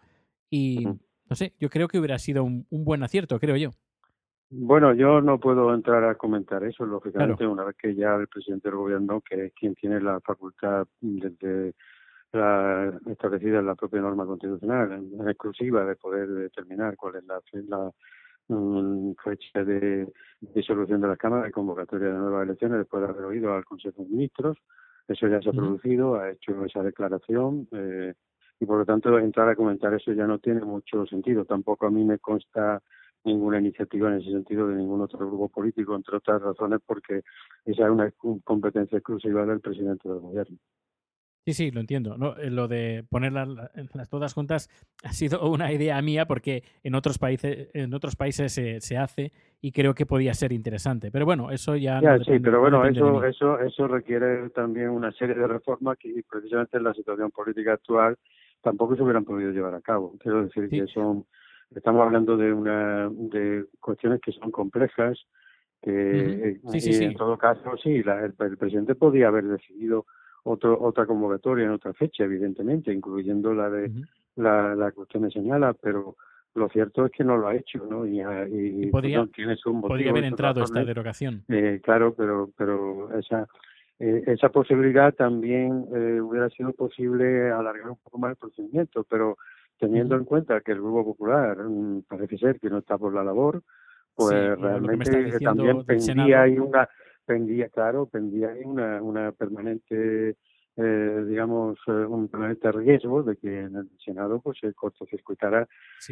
Y. 0.51 0.87
Uh 0.87 0.91
-huh 0.91 0.99
no 1.33 1.37
sé, 1.37 1.55
yo 1.59 1.71
creo 1.71 1.89
que 1.89 1.99
hubiera 1.99 2.19
sido 2.19 2.45
un, 2.45 2.67
un, 2.69 2.85
buen 2.85 3.03
acierto, 3.03 3.39
creo 3.39 3.57
yo. 3.57 3.71
Bueno, 4.51 4.93
yo 4.93 5.23
no 5.23 5.41
puedo 5.41 5.73
entrar 5.73 6.05
a 6.05 6.15
comentar 6.17 6.63
eso, 6.63 6.85
lógicamente, 6.85 7.39
claro. 7.39 7.53
una 7.53 7.65
vez 7.65 7.77
que 7.77 7.95
ya 7.95 8.15
el 8.17 8.29
presidente 8.29 8.69
del 8.69 8.77
gobierno, 8.77 9.23
que 9.23 9.47
es 9.47 9.53
quien 9.55 9.75
tiene 9.75 9.99
la 9.99 10.21
facultad 10.21 10.87
desde 11.01 11.73
la, 12.33 12.93
establecida 13.07 13.61
en 13.61 13.67
la 13.67 13.75
propia 13.75 14.03
norma 14.03 14.27
constitucional, 14.27 14.93
en, 14.93 15.27
exclusiva 15.27 15.87
de 15.87 15.97
poder 15.97 16.29
determinar 16.29 16.97
cuál 16.99 17.17
es 17.17 17.25
la, 17.25 17.41
la 17.67 17.91
um, 18.49 19.15
fecha 19.25 19.65
de 19.65 20.13
disolución 20.41 21.01
de 21.01 21.09
la 21.09 21.17
Cámara 21.17 21.49
y 21.49 21.51
convocatoria 21.51 22.09
de 22.09 22.19
nuevas 22.19 22.45
elecciones 22.45 22.77
después 22.77 23.03
de 23.03 23.09
haber 23.09 23.25
oído 23.25 23.55
al 23.55 23.65
Consejo 23.65 24.03
de 24.03 24.11
Ministros. 24.11 24.59
Eso 25.09 25.29
ya 25.29 25.41
se 25.41 25.49
ha 25.49 25.53
uh 25.53 25.55
-huh. 25.55 25.57
producido, 25.57 26.17
ha 26.17 26.31
hecho 26.31 26.63
esa 26.67 26.83
declaración. 26.83 27.69
Eh, 27.73 28.13
y 28.63 28.67
por 28.67 28.79
lo 28.79 28.85
tanto 28.85 29.19
entrar 29.19 29.49
a 29.49 29.57
comentar 29.57 29.93
eso 29.93 30.13
ya 30.13 30.25
no 30.25 30.39
tiene 30.39 30.61
mucho 30.61 31.05
sentido. 31.07 31.45
Tampoco 31.45 31.87
a 31.87 31.91
mí 31.91 32.05
me 32.05 32.21
consta 32.21 32.81
ninguna 33.25 33.59
iniciativa 33.59 34.09
en 34.09 34.21
ese 34.21 34.31
sentido 34.31 34.69
de 34.69 34.77
ningún 34.77 35.01
otro 35.01 35.19
grupo 35.19 35.49
político, 35.49 35.97
entre 35.97 36.19
otras 36.19 36.41
razones 36.41 36.79
porque 36.87 37.23
esa 37.65 37.85
es 37.85 37.91
una 37.91 38.13
competencia 38.45 38.99
exclusiva 38.99 39.45
del 39.45 39.61
presidente 39.61 40.09
del 40.09 40.21
gobierno. 40.21 40.57
Sí, 41.45 41.55
sí, 41.55 41.71
lo 41.73 41.81
entiendo. 41.81 42.17
No, 42.17 42.37
eh, 42.37 42.51
lo 42.51 42.69
de 42.69 43.05
poner 43.11 43.33
las, 43.33 43.49
todas 44.09 44.33
juntas 44.33 44.71
ha 45.03 45.13
sido 45.13 45.51
una 45.51 45.73
idea 45.73 46.01
mía 46.01 46.27
porque 46.27 46.63
en 46.85 46.95
otros 46.95 47.19
países, 47.19 47.69
en 47.75 47.93
otros 47.95 48.15
países 48.15 48.53
se, 48.53 48.81
se 48.81 48.97
hace 48.97 49.33
y 49.61 49.73
creo 49.73 49.93
que 49.93 50.07
podía 50.07 50.35
ser 50.35 50.53
interesante. 50.53 51.11
Pero 51.11 51.25
bueno, 51.25 51.51
eso 51.51 51.75
ya. 51.75 52.01
ya 52.01 52.17
no 52.17 52.25
sí, 52.25 52.39
pero 52.39 52.61
bueno, 52.61 52.85
no 52.85 52.89
eso, 52.89 53.25
eso, 53.25 53.59
eso 53.59 53.89
requiere 53.89 54.51
también 54.51 54.91
una 54.91 55.11
serie 55.11 55.35
de 55.35 55.49
reformas 55.49 55.99
que 55.99 56.23
precisamente 56.31 56.77
en 56.77 56.85
la 56.85 56.95
situación 56.95 57.33
política 57.33 57.73
actual 57.73 58.17
tampoco 58.63 58.97
se 58.97 59.03
hubieran 59.03 59.25
podido 59.25 59.51
llevar 59.51 59.75
a 59.75 59.81
cabo. 59.81 60.15
Quiero 60.19 60.45
decir 60.45 60.69
sí. 60.71 60.81
que 60.81 60.87
son, 60.87 61.25
estamos 61.75 62.03
hablando 62.03 62.37
de 62.37 62.53
una 62.53 63.09
de 63.11 63.67
cuestiones 63.81 64.21
que 64.21 64.33
son 64.33 64.51
complejas, 64.51 65.19
que 65.83 66.61
uh 66.63 66.69
-huh. 66.69 66.71
sí, 66.71 66.81
sí, 66.81 67.05
en 67.05 67.15
todo 67.15 67.37
caso 67.37 67.77
sí, 67.83 68.03
la, 68.03 68.25
el, 68.25 68.35
el, 68.39 68.57
presidente 68.57 68.95
podía 68.95 69.29
haber 69.29 69.45
decidido 69.45 70.07
otro, 70.45 70.81
otra 70.81 71.07
convocatoria 71.07 71.65
en 71.65 71.73
otra 71.73 71.93
fecha, 71.93 72.25
evidentemente, 72.25 72.93
incluyendo 72.93 73.53
la 73.53 73.69
de 73.69 73.89
uh 73.89 73.93
-huh. 73.93 74.07
la, 74.37 74.75
la 74.75 74.93
cuestión 74.93 75.25
de 75.25 75.31
señala, 75.31 75.75
pero 75.75 76.17
lo 76.55 76.69
cierto 76.69 77.07
es 77.07 77.13
que 77.13 77.25
no 77.25 77.37
lo 77.37 77.49
ha 77.49 77.57
hecho, 77.57 77.85
¿no? 77.89 78.07
Y, 78.07 78.21
y, 78.21 78.85
y 78.85 78.87
podría, 78.91 79.27
tiene 79.35 79.57
su 79.57 79.73
motivo, 79.73 79.89
podría 79.89 80.11
haber 80.11 80.25
entrado 80.25 80.63
esta 80.63 80.85
derogación. 80.85 81.43
Eh, 81.49 81.81
claro, 81.83 82.15
pero 82.15 82.51
pero 82.57 83.11
esa 83.19 83.49
eh, 84.03 84.25
esa 84.27 84.49
posibilidad 84.49 85.15
también 85.15 85.87
eh, 85.95 86.21
hubiera 86.21 86.51
sido 86.51 86.73
posible 86.73 87.53
alargar 87.53 87.91
un 87.91 87.99
poco 87.99 88.19
más 88.19 88.33
el 88.33 88.37
procedimiento, 88.37 89.05
pero 89.09 89.39
teniendo 89.79 90.17
en 90.17 90.25
cuenta 90.25 90.61
que 90.61 90.73
el 90.73 90.81
Grupo 90.81 91.05
Popular 91.05 91.57
mmm, 91.57 92.03
parece 92.09 92.37
ser 92.37 92.59
que 92.59 92.69
no 92.69 92.79
está 92.79 92.99
por 92.99 93.15
la 93.15 93.23
labor, 93.23 93.63
pues 94.17 94.31
sí, 94.31 94.61
realmente 94.61 95.39
también 95.39 95.85
pendía 95.85 96.43
ahí 96.43 96.59
una 96.59 96.89
pendía 97.25 97.69
claro 97.69 98.07
pendía 98.07 98.49
ahí 98.49 98.63
una 98.65 99.01
una 99.01 99.31
permanente 99.31 100.37
eh, 100.75 101.25
digamos, 101.29 101.79
eh, 101.87 101.91
un 101.91 102.29
permanente 102.29 102.73
riesgo 102.73 103.23
de 103.23 103.37
que 103.37 103.61
en 103.61 103.77
el 103.77 103.91
Senado 104.03 104.41
pues 104.41 104.59
se 104.59 104.73
cortocircuitara 104.73 105.69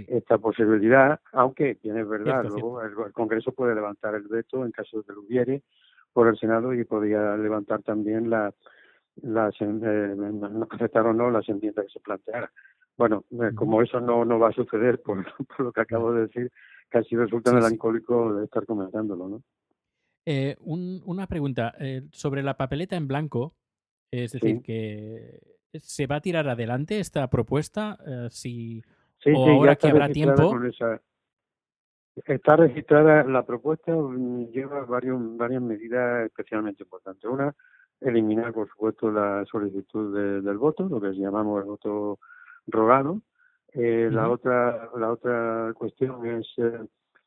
esta 0.07 0.37
posibilidad, 0.37 1.19
aunque 1.33 1.77
tiene 1.77 2.05
verdad, 2.05 2.45
luego 2.45 2.83
El, 2.83 2.93
Congreso 3.13 3.53
puede 3.53 3.75
levantar 3.75 4.15
el 4.17 4.29
veto 4.29 4.67
en 4.67 4.71
caso 4.71 4.99
de 4.99 5.05
que 5.05 5.13
lo 5.15 5.23
hubiere 5.23 5.63
por 6.13 6.29
el 6.29 6.39
Senado 6.39 6.75
y 6.75 6.85
podría 6.85 7.37
levantar 7.37 7.83
también 7.83 8.31
la 8.31 8.53
las 9.23 9.55
eh, 9.61 10.17
aceptar 10.71 11.07
o 11.07 11.13
no 11.13 11.31
las 11.31 11.49
enmiendas 11.49 11.87
que 11.87 11.93
se 11.93 12.01
planteara. 12.01 12.51
Bueno, 12.97 13.25
eh, 13.31 13.55
como 13.55 13.83
eso 13.83 14.01
no 14.01 14.25
no 14.25 14.39
va 14.39 14.49
a 14.49 14.53
suceder 14.53 15.01
por, 15.03 15.25
por 15.57 15.67
lo 15.67 15.73
que 15.73 15.81
acabo 15.81 16.13
de 16.13 16.23
decir, 16.23 16.51
casi 16.89 17.17
resulta 17.17 17.53
melancólico 17.53 18.35
de 18.35 18.45
estar 18.45 18.67
comentándolo, 18.67 19.29
¿no? 19.29 19.43
Eh, 20.27 20.57
un, 20.61 21.03
una 21.07 21.27
pregunta 21.27 21.75
eh, 21.81 22.03
sobre 22.13 22.43
la 22.43 22.57
papeleta 22.57 22.97
en 22.97 23.09
blanco. 23.09 23.55
Es 24.13 24.33
decir, 24.33 24.61
que 24.63 25.41
se 25.73 26.07
va 26.07 26.17
a 26.17 26.21
tirar 26.21 26.49
adelante 26.49 26.99
esta 26.99 27.31
propuesta 27.31 27.97
eh, 28.05 28.29
si 28.31 28.83
o 29.33 29.49
ahora 29.49 29.77
que 29.77 29.89
habrá 29.89 30.09
tiempo. 30.09 30.53
Está 32.27 32.57
registrada 32.57 33.25
la 33.25 33.45
propuesta, 33.45 33.93
mm, 33.93 34.51
lleva 34.51 34.85
varios, 34.85 35.19
varias 35.37 35.63
medidas 35.63 36.27
especialmente 36.27 36.83
importantes. 36.83 37.25
Una, 37.25 37.55
eliminar, 38.01 38.53
por 38.53 38.69
supuesto, 38.69 39.11
la 39.11 39.45
solicitud 39.47 40.43
del 40.43 40.59
voto, 40.59 40.89
lo 40.89 41.01
que 41.01 41.13
llamamos 41.13 41.63
el 41.63 41.69
voto 41.69 42.19
rogado. 42.67 43.21
Eh, 43.73 44.09
La 44.11 44.29
otra 44.29 44.91
la 44.97 45.13
otra 45.13 45.73
cuestión 45.75 46.27
es 46.27 46.47
eh, 46.57 46.81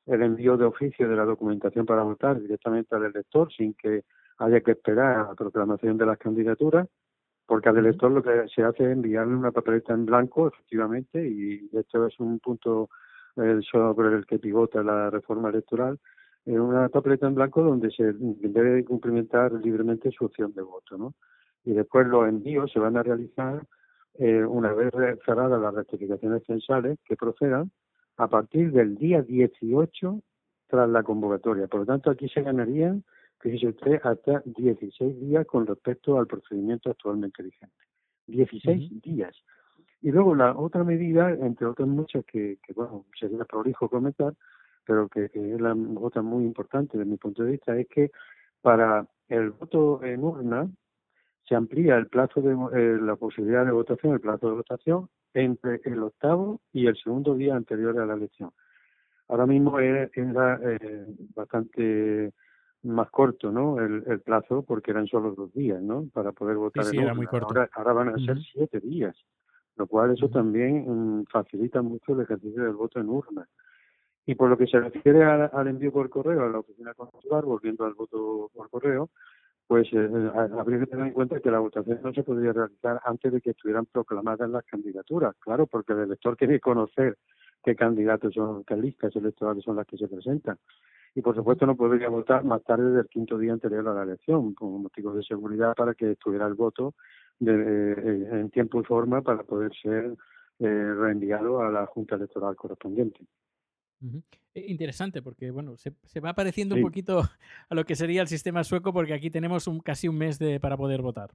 el 0.07 0.21
envío 0.21 0.57
de 0.57 0.65
oficio 0.65 1.07
de 1.07 1.15
la 1.15 1.23
documentación 1.25 1.85
para 1.85 2.03
votar 2.03 2.39
directamente 2.41 2.95
al 2.95 3.05
elector 3.05 3.51
sin 3.53 3.73
que 3.75 4.03
haya 4.39 4.59
que 4.61 4.71
esperar 4.71 5.19
a 5.19 5.27
la 5.29 5.35
proclamación 5.35 5.97
de 5.97 6.05
las 6.05 6.17
candidaturas, 6.17 6.87
porque 7.45 7.69
al 7.69 7.77
elector 7.77 8.11
lo 8.11 8.21
que 8.21 8.45
se 8.53 8.63
hace 8.63 8.83
es 8.83 8.91
enviarle 8.91 9.35
una 9.35 9.51
papeleta 9.51 9.93
en 9.93 10.05
blanco, 10.05 10.47
efectivamente, 10.47 11.25
y 11.25 11.69
esto 11.71 12.07
es 12.07 12.19
un 12.19 12.39
punto 12.39 12.89
sobre 13.35 14.15
el 14.15 14.25
que 14.25 14.39
pivota 14.39 14.83
la 14.83 15.09
reforma 15.09 15.49
electoral, 15.49 15.99
en 16.45 16.59
una 16.59 16.89
papeleta 16.89 17.27
en 17.27 17.35
blanco 17.35 17.63
donde 17.63 17.89
se 17.91 18.13
debe 18.13 18.83
cumplimentar 18.83 19.53
libremente 19.53 20.11
su 20.11 20.25
opción 20.25 20.53
de 20.53 20.61
voto, 20.61 20.97
¿no? 20.97 21.13
Y 21.63 21.71
después 21.71 22.07
los 22.07 22.27
envíos 22.27 22.71
se 22.71 22.79
van 22.79 22.97
a 22.97 23.03
realizar 23.03 23.65
eh, 24.15 24.43
una 24.43 24.73
vez 24.73 24.91
cerradas 25.25 25.61
las 25.61 25.73
rectificaciones 25.73 26.43
censales 26.45 26.99
que 27.05 27.15
procedan 27.15 27.71
a 28.17 28.27
partir 28.27 28.71
del 28.71 28.95
día 28.95 29.21
18 29.21 30.21
tras 30.67 30.89
la 30.89 31.03
convocatoria. 31.03 31.67
Por 31.67 31.81
lo 31.81 31.85
tanto, 31.85 32.11
aquí 32.11 32.27
se 32.27 32.41
ganarían 32.41 33.03
fíjese 33.43 33.67
usted, 33.67 33.99
hasta 34.03 34.41
16 34.45 35.19
días 35.19 35.45
con 35.45 35.67
respecto 35.67 36.17
al 36.17 36.27
procedimiento 36.27 36.89
actualmente 36.89 37.43
vigente. 37.43 37.75
16 38.27 39.01
días. 39.01 39.35
Y 40.03 40.11
luego 40.11 40.35
la 40.35 40.51
otra 40.55 40.83
medida, 40.83 41.31
entre 41.31 41.65
otras 41.65 41.87
muchas 41.87 42.25
que, 42.25 42.57
que 42.61 42.73
bueno, 42.73 43.05
sería 43.17 43.45
prolijo 43.45 43.87
comentar, 43.87 44.33
pero 44.85 45.07
que, 45.07 45.31
es 45.33 45.61
la 45.61 45.73
otra 45.95 46.21
muy 46.21 46.43
importante 46.43 46.97
desde 46.97 47.09
mi 47.09 47.15
punto 47.15 47.43
de 47.43 47.51
vista, 47.51 47.77
es 47.77 47.87
que 47.87 48.11
para 48.61 49.07
el 49.29 49.51
voto 49.51 50.03
en 50.03 50.21
urna 50.21 50.69
se 51.47 51.55
amplía 51.55 51.95
el 51.95 52.07
plazo 52.07 52.41
de 52.41 52.51
eh, 52.51 52.99
la 53.01 53.15
posibilidad 53.15 53.65
de 53.65 53.71
votación, 53.71 54.13
el 54.13 54.19
plazo 54.19 54.49
de 54.49 54.55
votación, 54.55 55.07
entre 55.33 55.79
el 55.85 56.03
octavo 56.03 56.59
y 56.73 56.87
el 56.87 56.97
segundo 56.97 57.33
día 57.35 57.55
anterior 57.55 57.97
a 57.97 58.05
la 58.05 58.15
elección. 58.15 58.51
Ahora 59.29 59.45
mismo 59.45 59.79
es, 59.79 60.11
eh, 60.15 61.05
bastante 61.33 62.33
más 62.83 63.09
corto, 63.09 63.53
¿no? 63.53 63.79
El, 63.79 64.03
el, 64.05 64.19
plazo, 64.19 64.63
porque 64.63 64.91
eran 64.91 65.07
solo 65.07 65.31
dos 65.31 65.53
días, 65.53 65.81
¿no? 65.81 66.09
Para 66.13 66.33
poder 66.33 66.57
votar. 66.57 66.83
Sí, 66.83 66.97
era 66.97 67.13
muy 67.13 67.25
corto. 67.25 67.47
Ahora, 67.47 67.69
ahora, 67.73 67.93
van 67.93 68.09
a 68.09 68.17
ser 68.17 68.37
siete 68.51 68.81
días, 68.81 69.15
lo 69.75 69.87
cual 69.87 70.11
eso 70.11 70.29
también 70.29 70.85
mm, 70.87 71.25
facilita 71.25 71.81
mucho 71.81 72.13
el 72.13 72.21
ejercicio 72.21 72.63
del 72.63 72.73
voto 72.73 72.99
en 72.99 73.09
urna. 73.09 73.47
Y 74.25 74.35
por 74.35 74.49
lo 74.49 74.57
que 74.57 74.67
se 74.67 74.79
refiere 74.79 75.23
al 75.23 75.67
envío 75.67 75.91
por 75.91 76.09
correo 76.09 76.43
a 76.43 76.49
la 76.49 76.59
oficina 76.59 76.93
consular, 76.93 77.43
volviendo 77.43 77.83
al 77.83 77.93
voto 77.93 78.49
por 78.53 78.69
correo, 78.69 79.09
pues 79.67 79.87
eh, 79.91 80.09
eh 80.11 80.31
habría 80.57 80.79
que 80.79 80.87
tener 80.87 81.07
en 81.07 81.13
cuenta 81.13 81.39
que 81.39 81.51
la 81.51 81.59
votación 81.59 81.99
no 82.01 82.13
se 82.13 82.23
podría 82.23 82.53
realizar 82.53 83.01
antes 83.03 83.33
de 83.33 83.41
que 83.41 83.51
estuvieran 83.51 83.85
proclamadas 83.85 84.49
las 84.49 84.63
candidaturas, 84.65 85.35
claro, 85.39 85.67
porque 85.67 85.93
el 85.93 85.99
elector 85.99 86.37
que 86.37 86.59
conocer 86.59 87.17
qué 87.63 87.75
candidatos 87.75 88.33
son, 88.33 88.63
qué 88.63 88.75
listas 88.75 89.15
electorales 89.15 89.63
son 89.63 89.75
las 89.75 89.87
que 89.87 89.97
se 89.97 90.07
presentan. 90.07 90.57
Y 91.15 91.21
por 91.21 91.35
supuesto 91.35 91.65
no 91.65 91.75
podría 91.75 92.09
votar 92.09 92.43
más 92.43 92.63
tarde 92.63 92.91
del 92.91 93.07
quinto 93.07 93.37
día 93.37 93.53
anterior 93.53 93.87
a 93.87 93.93
la 93.93 94.03
elección, 94.03 94.53
como 94.53 94.79
motivo 94.79 95.13
de 95.13 95.23
seguridad 95.23 95.73
para 95.75 95.93
que 95.93 96.11
estuviera 96.11 96.47
el 96.47 96.55
voto 96.55 96.95
de, 97.39 97.91
eh, 97.91 98.27
en 98.31 98.49
tiempo 98.49 98.81
y 98.81 98.83
forma 98.83 99.21
para 99.21 99.43
poder 99.43 99.71
ser 99.81 100.15
eh, 100.59 100.93
reenviado 100.95 101.61
a 101.61 101.69
la 101.69 101.85
Junta 101.87 102.15
Electoral 102.15 102.55
correspondiente. 102.55 103.25
Eh, 104.53 104.65
interesante, 104.67 105.21
porque 105.21 105.51
bueno, 105.51 105.77
se, 105.77 105.93
se 106.03 106.19
va 106.19 106.33
pareciendo 106.33 106.75
un 106.75 106.81
poquito 106.81 107.21
a 107.69 107.75
lo 107.75 107.85
que 107.85 107.95
sería 107.95 108.21
el 108.21 108.27
sistema 108.27 108.63
sueco, 108.63 108.93
porque 108.93 109.13
aquí 109.13 109.29
tenemos 109.29 109.67
un, 109.67 109.79
casi 109.79 110.07
un 110.07 110.17
mes 110.17 110.39
de, 110.39 110.59
para 110.59 110.77
poder 110.77 111.01
votar. 111.01 111.31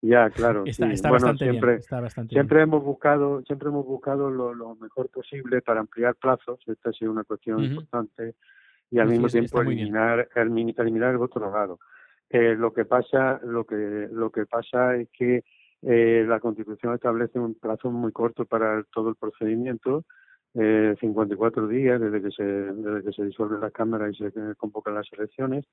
Ya, 0.00 0.30
claro. 0.30 0.64
Está, 0.64 0.90
está 0.92 1.10
bastante 1.10 1.44
siempre, 1.44 1.70
bien. 1.70 1.80
Está 1.80 2.00
bastante 2.00 2.34
siempre 2.34 2.62
hemos 2.62 2.84
buscado, 2.84 3.42
siempre 3.42 3.68
hemos 3.68 3.84
buscado 3.84 4.30
lo, 4.30 4.54
lo, 4.54 4.76
mejor 4.76 5.08
posible 5.08 5.60
para 5.60 5.80
ampliar 5.80 6.14
plazos. 6.14 6.60
Esta 6.66 6.90
ha 6.90 6.92
sido 6.92 7.10
una 7.10 7.24
cuestión 7.24 7.62
importante 7.64 8.36
y 8.90 8.98
al 9.00 9.08
mismo 9.08 9.28
tiempo 9.28 9.60
eliminar, 9.60 10.28
eliminar 10.36 11.10
el 11.10 11.18
voto 11.18 11.40
rogado. 11.40 11.80
Eh, 12.30 12.54
lo 12.56 12.72
que 12.72 12.84
pasa, 12.84 13.40
lo 13.44 13.64
que 13.64 14.08
lo 14.12 14.30
que 14.30 14.44
pasa 14.46 14.96
es 14.96 15.08
que 15.10 15.44
eh, 15.82 16.24
la 16.26 16.40
Constitución 16.40 16.94
establece 16.94 17.38
un 17.38 17.54
plazo 17.54 17.90
muy 17.90 18.12
corto 18.12 18.44
para 18.44 18.82
todo 18.92 19.10
el 19.10 19.16
procedimiento, 19.16 20.04
eh, 20.54 20.94
54 21.00 21.68
días 21.68 22.00
desde 22.00 22.22
que 22.22 22.30
se 22.30 22.42
desde 22.44 23.04
que 23.04 23.12
se 23.12 23.24
disuelve 23.24 23.58
la 23.58 23.70
cámara 23.70 24.10
y 24.10 24.14
se 24.14 24.30
convocan 24.56 24.94
las 24.94 25.06
elecciones. 25.12 25.64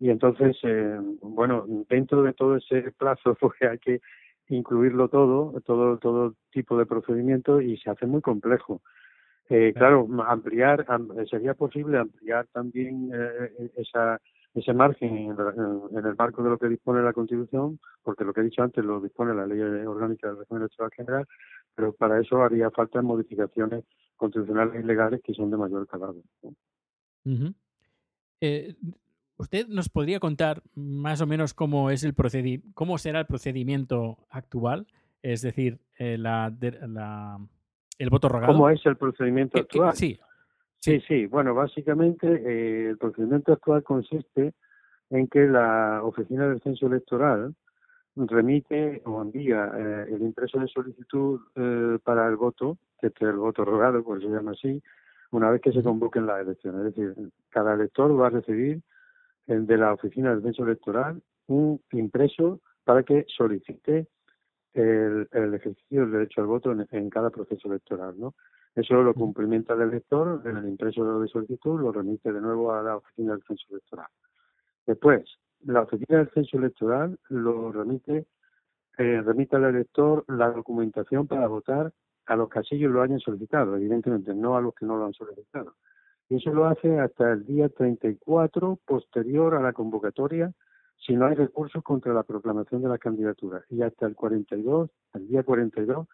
Y 0.00 0.10
entonces 0.10 0.56
eh, 0.62 0.98
bueno 1.22 1.64
dentro 1.88 2.22
de 2.22 2.32
todo 2.32 2.56
ese 2.56 2.92
plazo 2.92 3.34
pues 3.40 3.60
hay 3.62 3.78
que 3.78 4.00
incluirlo 4.48 5.08
todo 5.08 5.60
todo 5.64 5.98
todo 5.98 6.34
tipo 6.52 6.78
de 6.78 6.86
procedimiento 6.86 7.60
y 7.60 7.76
se 7.78 7.90
hace 7.90 8.06
muy 8.06 8.20
complejo. 8.20 8.82
Eh, 9.50 9.72
claro, 9.74 10.06
ampliar, 10.26 10.84
sería 11.30 11.54
posible 11.54 11.96
ampliar 11.96 12.46
también 12.52 13.10
eh, 13.14 13.70
esa, 13.76 14.20
ese 14.58 14.72
margen 14.72 15.16
en, 15.16 16.06
el 16.06 16.16
marco 16.16 16.42
de 16.42 16.50
lo 16.50 16.58
que 16.58 16.68
dispone 16.68 17.02
la 17.02 17.12
Constitución, 17.12 17.78
porque 18.02 18.24
lo 18.24 18.32
que 18.32 18.40
he 18.40 18.44
dicho 18.44 18.62
antes 18.62 18.84
lo 18.84 19.00
dispone 19.00 19.34
la 19.34 19.46
Ley 19.46 19.60
Orgánica 19.86 20.28
del 20.28 20.38
Régimen 20.38 20.62
Electoral 20.62 20.90
General, 20.94 21.26
pero 21.74 21.92
para 21.92 22.20
eso 22.20 22.42
haría 22.42 22.70
falta 22.70 23.02
modificaciones 23.02 23.84
constitucionales 24.16 24.82
y 24.82 24.86
legales 24.86 25.20
que 25.22 25.34
son 25.34 25.50
de 25.50 25.56
mayor 25.56 25.86
calado. 25.86 26.16
¿Usted 29.38 29.68
nos 29.68 29.88
podría 29.88 30.18
contar 30.18 30.62
más 30.74 31.20
o 31.20 31.26
menos 31.26 31.54
cómo 31.54 31.90
es 31.90 32.02
el 32.02 32.14
cómo 32.74 32.98
será 32.98 33.20
el 33.20 33.26
procedimiento 33.26 34.18
actual? 34.30 34.86
Es 35.22 35.42
decir, 35.42 35.78
la, 35.98 36.52
la 36.60 37.38
el 37.98 38.10
voto 38.10 38.28
rogado. 38.28 38.52
¿Cómo 38.52 38.70
es 38.70 38.84
el 38.86 38.96
procedimiento 38.96 39.58
actual? 39.58 39.94
sí. 39.94 40.18
Sí, 40.80 41.00
sí. 41.08 41.26
Bueno, 41.26 41.54
básicamente 41.54 42.26
eh, 42.26 42.90
el 42.90 42.98
procedimiento 42.98 43.52
actual 43.52 43.82
consiste 43.82 44.54
en 45.10 45.26
que 45.28 45.46
la 45.46 46.02
Oficina 46.02 46.48
del 46.48 46.60
Censo 46.62 46.86
Electoral 46.86 47.54
remite 48.16 49.02
o 49.04 49.22
envía 49.22 49.72
eh, 49.76 50.06
el 50.10 50.22
impreso 50.22 50.58
de 50.58 50.68
solicitud 50.68 51.40
eh, 51.56 51.98
para 52.02 52.28
el 52.28 52.36
voto, 52.36 52.78
que 53.00 53.08
es 53.08 53.12
el 53.20 53.36
voto 53.36 53.64
rogado, 53.64 54.02
por 54.04 54.18
eso 54.18 54.28
se 54.28 54.34
llama 54.34 54.52
así, 54.52 54.82
una 55.30 55.50
vez 55.50 55.60
que 55.60 55.72
se 55.72 55.82
convoquen 55.82 56.26
las 56.26 56.42
elecciones. 56.42 56.86
Es 56.86 56.94
decir, 56.94 57.30
cada 57.50 57.74
elector 57.74 58.18
va 58.20 58.28
a 58.28 58.30
recibir 58.30 58.80
de 59.46 59.76
la 59.78 59.94
Oficina 59.94 60.30
del 60.30 60.42
Censo 60.42 60.64
Electoral 60.64 61.22
un 61.46 61.80
impreso 61.92 62.60
para 62.84 63.02
que 63.02 63.24
solicite 63.28 64.06
el, 64.74 65.28
el 65.32 65.54
ejercicio 65.54 66.02
del 66.02 66.12
derecho 66.12 66.40
al 66.40 66.46
voto 66.46 66.72
en, 66.72 67.10
cada 67.10 67.30
proceso 67.30 67.68
electoral, 67.68 68.14
¿no? 68.18 68.34
Eso 68.78 69.02
lo 69.02 69.12
cumplimenta 69.12 69.74
el 69.74 69.80
elector 69.80 70.40
en 70.44 70.56
el 70.56 70.68
impreso 70.68 71.18
de 71.18 71.26
solicitud, 71.26 71.80
lo 71.80 71.90
remite 71.90 72.32
de 72.32 72.40
nuevo 72.40 72.72
a 72.72 72.80
la 72.80 72.96
oficina 72.98 73.32
del 73.32 73.42
censo 73.42 73.66
electoral. 73.70 74.06
Después, 74.86 75.24
la 75.64 75.82
oficina 75.82 76.18
del 76.18 76.30
censo 76.30 76.58
electoral 76.58 77.18
lo 77.28 77.72
remite, 77.72 78.26
eh, 78.96 79.20
remite 79.20 79.56
al 79.56 79.64
elector 79.64 80.24
la 80.28 80.52
documentación 80.52 81.26
para 81.26 81.48
votar 81.48 81.92
a 82.26 82.36
los 82.36 82.48
casillos 82.48 82.92
lo 82.92 83.02
hayan 83.02 83.18
solicitado, 83.18 83.74
evidentemente, 83.74 84.32
no 84.32 84.56
a 84.56 84.60
los 84.60 84.74
que 84.76 84.86
no 84.86 84.96
lo 84.96 85.06
han 85.06 85.12
solicitado. 85.14 85.74
Y 86.28 86.36
eso 86.36 86.52
lo 86.52 86.66
hace 86.66 87.00
hasta 87.00 87.32
el 87.32 87.44
día 87.46 87.68
34 87.70 88.78
posterior 88.86 89.56
a 89.56 89.60
la 89.60 89.72
convocatoria 89.72 90.52
si 91.04 91.14
no 91.14 91.26
hay 91.26 91.34
recursos 91.34 91.82
contra 91.82 92.14
la 92.14 92.22
proclamación 92.22 92.82
de 92.82 92.90
la 92.90 92.98
candidatura 92.98 93.64
y 93.70 93.82
hasta 93.82 94.06
el 94.06 94.14
42, 94.14 94.88
el 95.14 95.26
día 95.26 95.42
42, 95.42 96.06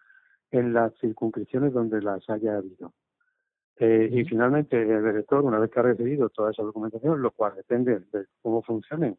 en 0.57 0.73
las 0.73 0.93
circunscripciones 0.99 1.73
donde 1.73 2.01
las 2.01 2.29
haya 2.29 2.57
habido. 2.57 2.93
Eh, 3.77 4.09
y 4.11 4.23
finalmente 4.23 4.81
el 4.81 5.05
elector, 5.05 5.43
una 5.43 5.59
vez 5.59 5.69
que 5.69 5.79
ha 5.79 5.83
recibido 5.83 6.29
toda 6.29 6.51
esa 6.51 6.63
documentación, 6.63 7.21
lo 7.21 7.31
cual 7.31 7.55
depende 7.55 7.99
de 8.11 8.25
cómo 8.41 8.61
funcionen 8.61 9.17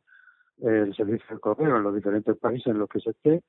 el 0.63 0.95
servicio 0.95 1.27
de 1.35 1.41
correo 1.41 1.77
en 1.77 1.83
los 1.83 1.95
diferentes 1.95 2.35
países 2.39 2.69
en 2.69 2.79
los 2.79 2.89
que 2.89 3.01
se 3.01 3.11
esté, 3.11 3.43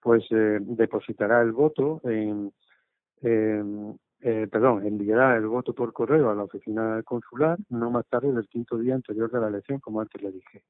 pues 0.00 0.24
eh, 0.30 0.58
depositará 0.60 1.42
el 1.42 1.52
voto 1.52 2.00
en, 2.04 2.50
eh, 3.20 4.48
perdón, 4.50 4.86
enviará 4.86 5.36
el 5.36 5.46
voto 5.46 5.74
por 5.74 5.92
correo 5.92 6.30
a 6.30 6.34
la 6.34 6.44
oficina 6.44 7.02
consular 7.04 7.58
no 7.68 7.90
más 7.90 8.06
tarde 8.06 8.32
del 8.32 8.48
quinto 8.48 8.78
día 8.78 8.94
anterior 8.94 9.30
de 9.30 9.40
la 9.40 9.48
elección, 9.48 9.78
como 9.80 10.00
antes 10.00 10.22
le 10.22 10.32
dije. 10.32 10.62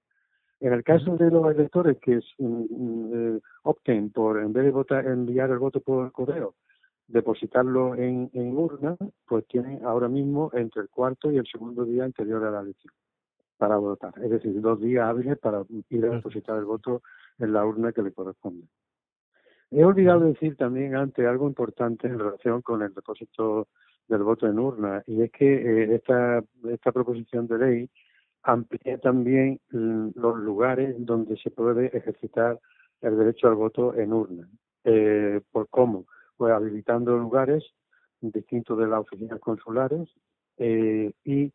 En 0.61 0.73
el 0.73 0.83
caso 0.83 1.17
de 1.17 1.31
los 1.31 1.55
electores 1.55 1.99
que 2.01 2.19
eh, 2.19 3.41
opten 3.63 4.11
por, 4.11 4.41
en 4.41 4.53
vez 4.53 4.65
de 4.65 4.71
votar, 4.71 5.07
enviar 5.07 5.51
el 5.51 5.59
voto 5.59 5.81
por 5.81 6.11
correo, 6.13 6.55
depositarlo 7.07 7.95
en, 7.95 8.31
en 8.33 8.57
urna, 8.57 8.97
pues 9.27 9.47
tienen 9.47 9.85
ahora 9.85 10.09
mismo 10.09 10.51
entre 10.55 10.83
el 10.83 10.89
cuarto 10.89 11.31
y 11.31 11.37
el 11.37 11.47
segundo 11.47 11.85
día 11.85 12.05
anterior 12.05 12.43
a 12.45 12.51
la 12.51 12.61
elección 12.61 12.93
para 13.59 13.77
votar. 13.77 14.15
Es 14.23 14.31
decir, 14.31 14.61
dos 14.61 14.81
días 14.81 15.07
hábiles 15.07 15.39
para 15.39 15.63
ir 15.91 16.05
a 16.07 16.15
depositar 16.15 16.59
el 16.59 16.65
voto 16.65 17.03
en 17.39 17.53
la 17.53 17.65
urna 17.65 17.93
que 17.93 18.03
le 18.03 18.13
corresponde. 18.13 18.67
He 19.71 19.85
olvidado 19.85 20.21
decir 20.21 20.57
también 20.57 20.95
antes 20.95 21.27
algo 21.27 21.49
importante 21.49 22.07
en 22.07 22.19
relación 22.19 22.63
con 22.63 22.83
el 22.83 22.95
depósito 22.95 23.69
del 24.09 24.23
voto 24.23 24.47
en 24.47 24.59
urna, 24.59 25.03
y 25.07 25.23
es 25.23 25.33
que 25.33 25.55
eh, 25.55 25.95
esta, 25.97 26.43
esta 26.69 26.93
proposición 26.93 27.49
de 27.49 27.59
ley 27.59 27.91
amplía 28.47 28.97
también 28.99 29.61
los 29.71 30.39
lugares 30.39 30.95
donde 30.99 31.37
se 31.37 31.51
puede 31.51 31.87
ejercitar 31.97 32.61
el 33.01 33.19
derecho 33.19 33.49
al 33.49 33.57
voto 33.57 33.95
en 33.95 34.13
urna. 34.13 34.49
Eh, 34.85 35.41
¿Por 35.51 35.69
cómo? 35.69 36.07
Pues 36.37 36.53
habilitando 36.53 37.19
lugares 37.19 37.65
distintos 38.21 38.79
de 38.79 38.87
las 38.87 39.01
oficinas 39.01 39.41
consulares 39.41 40.09
eh, 40.59 41.13
y 41.25 41.53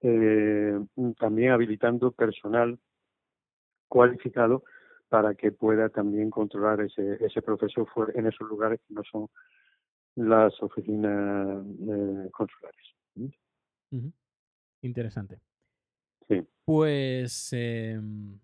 eh, 0.00 0.80
también 1.18 1.50
habilitando 1.50 2.12
personal 2.12 2.78
cualificado 3.88 4.62
para 5.08 5.34
que 5.34 5.50
pueda 5.50 5.88
también 5.88 6.30
controlar 6.30 6.82
ese, 6.82 7.24
ese 7.24 7.42
proceso 7.42 7.86
en 8.14 8.26
esos 8.26 8.48
lugares 8.48 8.80
que 8.86 8.94
no 8.94 9.02
son 9.10 9.28
las 10.14 10.52
oficinas 10.62 11.64
consulares. 12.30 12.94
Interesante. 14.82 15.40
Pues, 16.68 17.48
em, 17.52 18.40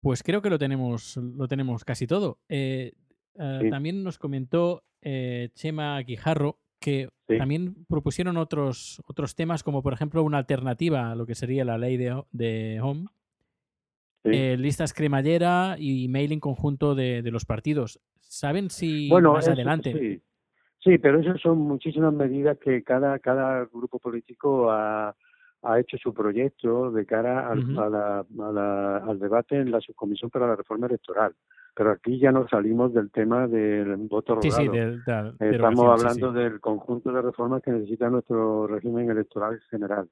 pues 0.00 0.22
creo 0.22 0.40
que 0.40 0.48
lo 0.48 0.58
tenemos, 0.58 1.18
lo 1.18 1.46
tenemos 1.46 1.84
casi 1.84 2.06
todo. 2.06 2.38
Eh, 2.48 2.94
eh, 3.38 3.68
también 3.68 4.02
nos 4.02 4.16
comentó 4.16 4.82
Chema 5.02 6.00
Guijarro 6.00 6.58
que 6.80 7.10
también 7.26 7.84
propusieron 7.86 8.38
otros, 8.38 9.02
otros 9.06 9.34
temas, 9.34 9.62
como 9.62 9.82
por 9.82 9.92
ejemplo 9.92 10.22
una 10.22 10.38
alternativa 10.38 11.10
a 11.10 11.14
lo 11.14 11.26
que 11.26 11.34
sería 11.34 11.66
la 11.66 11.76
ley 11.76 11.98
de, 11.98 12.22
de 12.32 12.80
Home, 12.80 13.08
eh, 14.24 14.56
listas 14.56 14.94
cremallera 14.94 15.76
y 15.78 16.08
mailing 16.08 16.40
conjunto 16.40 16.94
de, 16.94 17.20
los 17.24 17.44
partidos. 17.44 18.00
¿Saben 18.20 18.70
si 18.70 19.10
bueno, 19.10 19.34
más 19.34 19.48
adelante? 19.48 19.92
Sí. 19.92 20.22
sí, 20.78 20.96
pero 20.96 21.20
esas 21.20 21.38
son 21.42 21.58
muchísimas 21.58 22.14
medidas 22.14 22.56
que 22.56 22.82
cada, 22.82 23.18
cada 23.18 23.66
grupo 23.66 23.98
político 23.98 24.70
ha, 24.70 25.14
ha 25.62 25.78
hecho 25.78 25.96
su 25.98 26.14
proyecto 26.14 26.90
de 26.90 27.04
cara 27.06 27.50
al, 27.50 27.76
al 27.78 29.18
debate 29.18 29.56
en 29.56 29.70
la 29.70 29.80
subcomisión 29.80 30.30
para 30.30 30.46
la 30.46 30.56
reforma 30.56 30.86
electoral 30.86 31.34
pero 31.74 31.92
aquí 31.92 32.18
ya 32.18 32.32
nos 32.32 32.50
salimos 32.50 32.92
del 32.92 33.10
tema 33.10 33.46
del 33.46 33.96
voto 33.96 34.34
rogado. 34.34 34.54
Sí, 34.54 34.68
Estamos 35.40 36.00
hablando 36.00 36.32
del 36.32 36.60
conjunto 36.60 37.12
de 37.12 37.22
reformas 37.22 37.62
que 37.62 37.70
necesita 37.70 38.10
nuestro 38.10 38.66
régimen 38.66 39.10
electoral 39.10 39.60
general. 39.70 40.08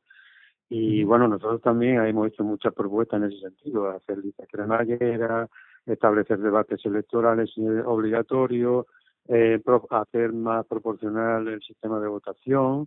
Y 0.70 1.02
bueno, 1.04 1.28
nosotros 1.28 1.62
también 1.62 2.02
hemos 2.04 2.28
hecho 2.28 2.44
muchas 2.44 2.74
propuestas 2.74 3.20
en 3.22 3.28
ese 3.28 3.40
sentido, 3.40 3.90
hacer 3.90 4.18
listas 4.18 4.46
cremalleras, 4.50 5.48
establecer 5.86 6.38
debates 6.38 6.84
electorales 6.84 7.50
obligatorios, 7.86 8.86
eh, 9.28 9.60
hacer 9.90 10.32
más 10.32 10.66
proporcional 10.66 11.48
el 11.48 11.62
sistema 11.62 11.98
de 12.00 12.08
votación, 12.08 12.86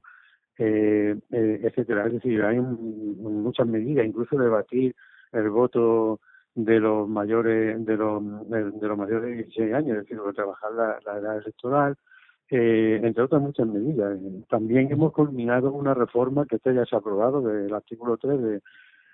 eh, 0.58 1.16
eh, 1.32 1.60
etcétera. 1.64 2.08
Es 2.08 2.14
decir, 2.14 2.44
hay 2.44 2.60
muchas 2.60 3.68
medidas, 3.68 4.06
incluso 4.06 4.38
debatir 4.38 4.96
el 5.32 5.50
voto 5.50 6.20
de 6.54 6.80
los 6.80 7.08
mayores 7.08 7.86
de 7.86 7.98
los 7.98 8.50
de, 8.50 8.88
los 8.88 8.98
mayores 8.98 9.24
de 9.24 9.36
16 9.44 9.74
años, 9.74 9.98
es 9.98 10.04
decir, 10.04 10.20
trabajar 10.36 10.72
la, 10.74 11.18
edad 11.18 11.38
electoral, 11.38 11.96
eh, 12.50 13.00
entre 13.02 13.24
otras 13.24 13.42
muchas 13.42 13.68
medidas. 13.68 14.20
También 14.50 14.92
hemos 14.92 15.14
culminado 15.14 15.72
una 15.72 15.94
reforma 15.94 16.46
que 16.46 16.60
ya 16.64 16.86
se 16.86 16.96
ha 16.96 17.00
aprobado 17.00 17.42
del 17.42 17.74
artículo 17.74 18.18
3 18.18 18.42
de, 18.42 18.62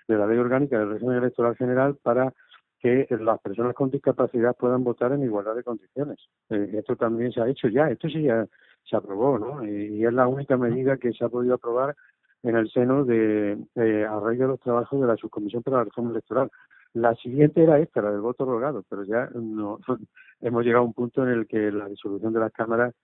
de 0.08 0.16
la 0.16 0.26
Ley 0.26 0.38
Orgánica 0.38 0.78
del 0.78 0.90
Régimen 0.90 1.18
Electoral 1.18 1.56
General 1.56 1.96
para 2.02 2.32
que 2.80 3.06
las 3.20 3.40
personas 3.40 3.74
con 3.74 3.90
discapacidad 3.90 4.56
puedan 4.56 4.84
votar 4.84 5.12
en 5.12 5.22
igualdad 5.22 5.54
de 5.54 5.64
condiciones. 5.64 6.18
Eh, 6.50 6.70
esto 6.74 6.96
también 6.96 7.32
se 7.32 7.40
ha 7.40 7.48
hecho 7.48 7.68
ya, 7.68 7.90
esto 7.90 8.08
sí 8.08 8.22
ya 8.22 8.46
se 8.88 8.96
aprobó, 8.96 9.38
¿no? 9.38 9.64
Y, 9.64 10.04
es 10.04 10.12
la 10.12 10.26
única 10.26 10.56
medida 10.56 10.96
que 10.96 11.12
se 11.12 11.24
ha 11.24 11.28
podido 11.28 11.54
aprobar 11.54 11.96
en 12.42 12.56
el 12.56 12.70
seno 12.70 13.04
de, 13.04 13.58
de 13.74 14.06
a 14.06 14.18
raíz 14.20 14.38
de 14.38 14.46
los 14.46 14.60
trabajos 14.60 15.00
de 15.00 15.06
la 15.06 15.16
Subcomisión 15.16 15.62
para 15.62 15.78
la 15.78 15.84
Reforma 15.84 16.10
Electoral. 16.10 16.50
La 16.94 17.14
siguiente 17.16 17.62
era 17.62 17.78
esta, 17.78 18.00
la 18.00 18.12
del 18.12 18.20
voto 18.20 18.44
rogado, 18.44 18.84
pero 18.88 19.04
ya 19.04 19.28
no 19.34 19.78
hemos 20.40 20.64
llegado 20.64 20.84
a 20.84 20.86
un 20.86 20.94
punto 20.94 21.22
en 21.22 21.30
el 21.30 21.46
que 21.46 21.70
la 21.70 21.88
disolución 21.88 22.32
de 22.32 22.40
las 22.40 22.52
cámaras 22.52 22.94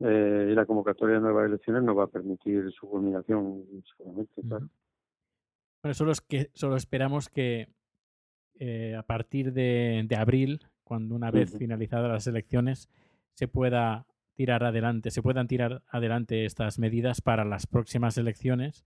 eh, 0.00 0.48
y 0.50 0.54
la 0.54 0.66
convocatoria 0.66 1.16
de 1.16 1.20
nuevas 1.20 1.46
elecciones 1.46 1.82
no 1.82 1.94
va 1.94 2.04
a 2.04 2.08
permitir 2.08 2.70
su 2.72 2.88
culminación 2.88 3.64
seguramente, 3.96 4.42
claro. 4.42 4.68
Bueno, 5.82 5.94
solo, 5.94 6.12
es 6.12 6.20
que, 6.20 6.50
solo 6.54 6.76
esperamos 6.76 7.28
que 7.28 7.68
eh, 8.58 8.94
a 8.96 9.02
partir 9.02 9.52
de, 9.52 10.08
abril, 10.16 10.60
cuando 10.82 11.14
una 11.14 11.30
vez 11.30 11.56
finalizadas 11.58 12.10
las 12.10 12.26
elecciones, 12.26 12.88
se 13.34 13.48
pueda 13.48 14.06
tirar 14.34 14.64
adelante, 14.64 15.10
se 15.10 15.22
puedan 15.22 15.46
tirar 15.46 15.82
adelante 15.88 16.44
estas 16.44 16.78
medidas 16.78 17.20
para 17.20 17.44
las 17.44 17.66
próximas 17.66 18.18
elecciones 18.18 18.84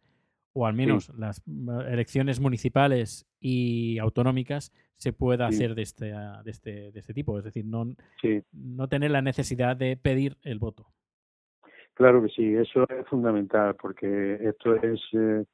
o 0.53 0.67
al 0.67 0.75
menos 0.75 1.11
las 1.17 1.43
elecciones 1.89 2.41
municipales 2.41 3.27
y 3.41 3.99
autonómicas 3.99 4.73
se 4.97 5.13
pueda 5.13 5.47
hacer 5.47 5.75
de 5.75 5.83
este, 5.83 6.07
de, 6.07 6.51
este, 6.51 6.91
de 6.91 6.99
este 6.99 7.15
tipo, 7.15 7.39
es 7.39 7.45
decir, 7.45 7.65
no, 7.65 7.87
no 8.53 8.89
tener 8.89 9.13
la 9.13 9.23
necesidad 9.23 9.77
de 9.77 9.97
pedir 9.97 10.37
el 10.43 10.59
voto. 10.59 10.87
Claro 11.95 12.23
que 12.23 12.29
sí, 12.29 12.55
eso 12.55 12.87
es 12.89 13.07
fundamental 13.09 13.77
porque 13.77 14.39
esto 14.41 14.75
es 14.77 15.01
eh, 15.13 15.45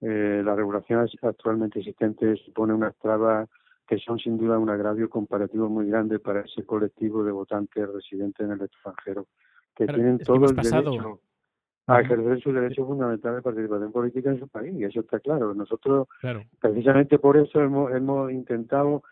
eh, 0.00 0.42
la 0.44 0.54
regulación 0.54 1.06
actualmente 1.22 1.78
existente 1.78 2.36
supone 2.36 2.74
unas 2.74 2.96
trabas 2.98 3.48
que 3.90 3.98
son 3.98 4.20
sin 4.20 4.38
duda 4.38 4.56
un 4.56 4.70
agravio 4.70 5.10
comparativo 5.10 5.68
muy 5.68 5.88
grande 5.88 6.20
para 6.20 6.42
ese 6.42 6.64
colectivo 6.64 7.24
de 7.24 7.32
votantes 7.32 7.92
residentes 7.92 8.46
en 8.46 8.52
el 8.52 8.62
extranjero 8.62 9.26
que 9.74 9.84
tienen 9.88 10.18
todo 10.18 10.44
el 10.46 10.54
derecho 10.54 11.20
a 11.88 12.00
ejercer 12.00 12.40
su 12.40 12.52
derecho 12.52 12.86
fundamental 12.86 13.34
de 13.34 13.42
participación 13.42 13.90
política 13.90 14.30
en 14.30 14.38
su 14.38 14.46
país, 14.46 14.72
y 14.78 14.84
eso 14.84 15.00
está 15.00 15.18
claro. 15.18 15.52
Nosotros, 15.54 16.06
precisamente 16.60 17.18
por 17.18 17.36
eso, 17.36 17.60
hemos, 17.60 17.90
hemos 17.92 18.30
intentado 18.30 19.02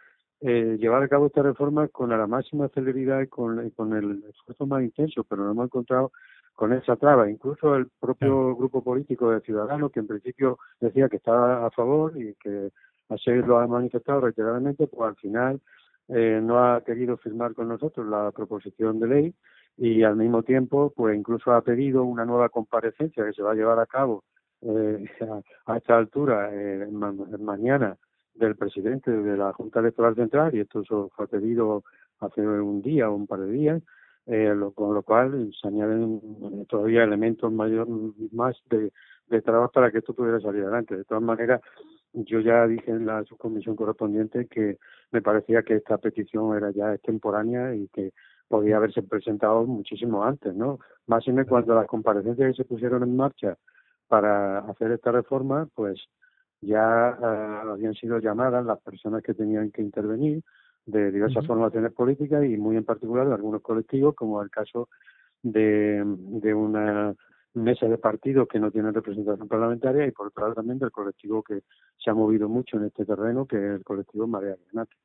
eh, 0.40 0.76
llevar 0.78 1.02
a 1.02 1.08
cabo 1.08 1.26
esta 1.26 1.42
reforma 1.42 1.88
con 1.88 2.10
la 2.10 2.28
máxima 2.28 2.68
celeridad 2.68 3.22
y 3.22 3.26
con, 3.26 3.70
con 3.70 3.94
el 3.94 4.22
esfuerzo 4.28 4.64
más 4.64 4.84
intenso, 4.84 5.24
pero 5.24 5.42
nos 5.42 5.54
hemos 5.54 5.64
encontrado 5.64 6.12
con 6.54 6.72
esa 6.72 6.94
traba. 6.94 7.28
Incluso 7.28 7.74
el 7.74 7.88
propio 7.98 8.54
grupo 8.54 8.84
político 8.84 9.32
de 9.32 9.40
Ciudadanos, 9.40 9.90
que 9.90 9.98
en 9.98 10.06
principio 10.06 10.58
decía 10.80 11.08
que 11.08 11.16
estaba 11.16 11.66
a 11.66 11.70
favor 11.72 12.16
y 12.16 12.34
que 12.34 12.70
así 13.08 13.30
lo 13.30 13.58
ha 13.58 13.66
manifestado 13.66 14.20
reiteradamente, 14.20 14.86
pues 14.86 15.08
al 15.08 15.16
final 15.16 15.60
eh, 16.08 16.40
no 16.42 16.62
ha 16.62 16.82
querido 16.82 17.16
firmar 17.18 17.54
con 17.54 17.68
nosotros 17.68 18.06
la 18.06 18.30
proposición 18.32 18.98
de 19.00 19.06
ley 19.06 19.34
y 19.76 20.02
al 20.02 20.16
mismo 20.16 20.42
tiempo 20.42 20.92
pues 20.94 21.16
incluso 21.16 21.52
ha 21.52 21.62
pedido 21.62 22.04
una 22.04 22.24
nueva 22.24 22.48
comparecencia 22.48 23.24
que 23.24 23.32
se 23.32 23.42
va 23.42 23.52
a 23.52 23.54
llevar 23.54 23.78
a 23.78 23.86
cabo 23.86 24.24
eh, 24.62 25.04
a, 25.66 25.76
esta 25.76 25.96
altura 25.96 26.50
eh, 26.52 26.88
mañana 27.38 27.96
del 28.34 28.56
presidente 28.56 29.10
de 29.10 29.36
la 29.36 29.52
Junta 29.52 29.80
Electoral 29.80 30.14
Central 30.14 30.54
y 30.54 30.60
esto 30.60 30.82
fue 31.14 31.28
pedido 31.28 31.84
hace 32.20 32.40
un 32.40 32.82
día 32.82 33.10
o 33.10 33.14
un 33.14 33.26
par 33.26 33.40
de 33.40 33.52
días 33.52 33.82
eh, 34.26 34.54
con 34.74 34.94
lo 34.94 35.02
cual 35.02 35.50
se 35.58 35.68
añaden 35.68 36.66
todavía 36.68 37.02
elementos 37.02 37.50
mayor, 37.50 37.88
más 38.32 38.56
de 38.68 39.42
trabajo 39.42 39.72
para 39.72 39.90
que 39.90 39.98
esto 39.98 40.12
pudiera 40.12 40.38
salir 40.38 40.64
adelante. 40.64 40.98
De 40.98 41.04
todas 41.04 41.22
maneras, 41.22 41.62
yo 42.12 42.40
ya 42.40 42.66
dije 42.66 42.90
en 42.90 43.06
la 43.06 43.24
subcomisión 43.24 43.76
correspondiente 43.76 44.46
que 44.46 44.78
me 45.10 45.22
parecía 45.22 45.62
que 45.62 45.76
esta 45.76 45.98
petición 45.98 46.56
era 46.56 46.70
ya 46.70 46.94
extemporánea 46.94 47.74
y 47.74 47.88
que 47.88 48.12
podía 48.48 48.76
haberse 48.76 49.02
presentado 49.02 49.64
muchísimo 49.66 50.24
antes, 50.24 50.54
¿no? 50.54 50.78
Más 51.06 51.26
y 51.26 51.30
menos 51.30 51.48
cuando 51.48 51.74
las 51.74 51.86
comparecencias 51.86 52.50
que 52.50 52.62
se 52.62 52.68
pusieron 52.68 53.02
en 53.02 53.16
marcha 53.16 53.56
para 54.08 54.60
hacer 54.60 54.90
esta 54.92 55.12
reforma, 55.12 55.68
pues 55.74 56.00
ya 56.60 57.16
uh, 57.20 57.70
habían 57.70 57.94
sido 57.94 58.18
llamadas 58.18 58.64
las 58.64 58.80
personas 58.80 59.22
que 59.22 59.34
tenían 59.34 59.70
que 59.70 59.82
intervenir 59.82 60.42
de 60.86 61.12
diversas 61.12 61.46
formaciones 61.46 61.92
políticas 61.92 62.44
y 62.44 62.56
muy 62.56 62.76
en 62.76 62.84
particular 62.84 63.28
de 63.28 63.34
algunos 63.34 63.60
colectivos, 63.60 64.14
como 64.14 64.42
el 64.42 64.50
caso 64.50 64.88
de, 65.42 66.02
de 66.04 66.54
una 66.54 67.14
mesas 67.62 67.90
de 67.90 67.98
partidos 67.98 68.48
que 68.48 68.58
no 68.58 68.70
tienen 68.70 68.94
representación 68.94 69.48
parlamentaria 69.48 70.06
y 70.06 70.12
por 70.12 70.28
otro 70.28 70.42
lado 70.42 70.54
también 70.54 70.78
del 70.78 70.90
colectivo 70.90 71.42
que 71.42 71.62
se 71.96 72.10
ha 72.10 72.14
movido 72.14 72.48
mucho 72.48 72.76
en 72.76 72.84
este 72.84 73.04
terreno, 73.04 73.46
que 73.46 73.56
es 73.56 73.76
el 73.76 73.84
colectivo 73.84 74.26
Marea 74.26 74.56
Granate. 74.72 74.96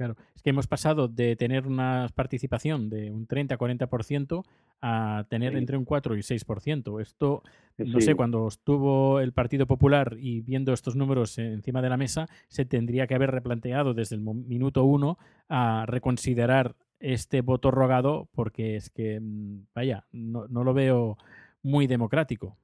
Claro, 0.00 0.16
es 0.34 0.42
que 0.42 0.48
hemos 0.48 0.66
pasado 0.66 1.08
de 1.08 1.36
tener 1.36 1.66
una 1.66 2.08
participación 2.14 2.88
de 2.88 3.10
un 3.10 3.28
30-40% 3.28 4.44
a 4.80 5.26
tener 5.28 5.54
entre 5.56 5.76
un 5.76 5.84
4 5.84 6.16
y 6.16 6.20
6%. 6.20 7.02
Esto, 7.02 7.42
no 7.76 8.00
sé, 8.00 8.14
cuando 8.14 8.48
estuvo 8.48 9.20
el 9.20 9.34
Partido 9.34 9.66
Popular 9.66 10.16
y 10.18 10.40
viendo 10.40 10.72
estos 10.72 10.96
números 10.96 11.36
encima 11.36 11.82
de 11.82 11.90
la 11.90 11.98
mesa, 11.98 12.28
se 12.48 12.64
tendría 12.64 13.06
que 13.06 13.14
haber 13.14 13.30
replanteado 13.30 13.92
desde 13.92 14.16
el 14.16 14.22
minuto 14.22 14.84
uno 14.84 15.18
a 15.50 15.84
reconsiderar 15.86 16.76
este 16.98 17.42
voto 17.42 17.70
rogado 17.70 18.28
porque 18.32 18.76
es 18.76 18.88
que, 18.88 19.20
mm, 19.20 19.66
vaya, 19.74 20.06
no, 20.12 20.46
no 20.48 20.64
lo 20.64 20.72
veo 20.72 21.18
muy 21.62 21.86
democrático. 21.86 22.56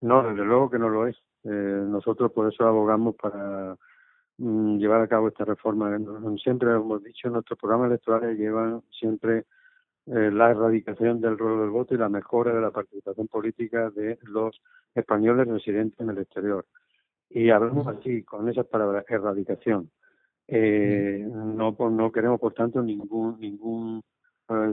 No, 0.00 0.22
desde 0.22 0.44
luego 0.44 0.70
que 0.70 0.78
no 0.78 0.88
lo 0.88 1.06
es. 1.06 1.16
Eh, 1.44 1.48
nosotros 1.48 2.32
por 2.32 2.52
eso 2.52 2.66
abogamos 2.66 3.14
para 3.16 3.76
mm, 4.38 4.78
llevar 4.78 5.00
a 5.00 5.08
cabo 5.08 5.28
esta 5.28 5.44
reforma. 5.44 5.96
Siempre 6.42 6.70
hemos 6.70 7.02
dicho, 7.02 7.30
nuestros 7.30 7.58
programas 7.58 7.88
electorales 7.88 8.38
llevan 8.38 8.82
siempre 8.90 9.44
eh, 10.06 10.30
la 10.32 10.50
erradicación 10.50 11.20
del 11.20 11.38
rol 11.38 11.60
del 11.60 11.70
voto 11.70 11.94
y 11.94 11.98
la 11.98 12.08
mejora 12.08 12.54
de 12.54 12.60
la 12.60 12.70
participación 12.70 13.28
política 13.28 13.90
de 13.90 14.18
los 14.22 14.60
españoles 14.94 15.48
residentes 15.48 16.00
en 16.00 16.10
el 16.10 16.18
exterior. 16.18 16.66
Y 17.30 17.50
hablamos 17.50 17.86
así, 17.88 18.22
con 18.22 18.48
esas 18.48 18.66
palabras, 18.66 19.04
erradicación. 19.08 19.90
Eh, 20.46 21.26
no, 21.28 21.76
no 21.90 22.12
queremos, 22.12 22.38
por 22.38 22.54
tanto, 22.54 22.82
ningún 22.82 23.40
ningún 23.40 24.02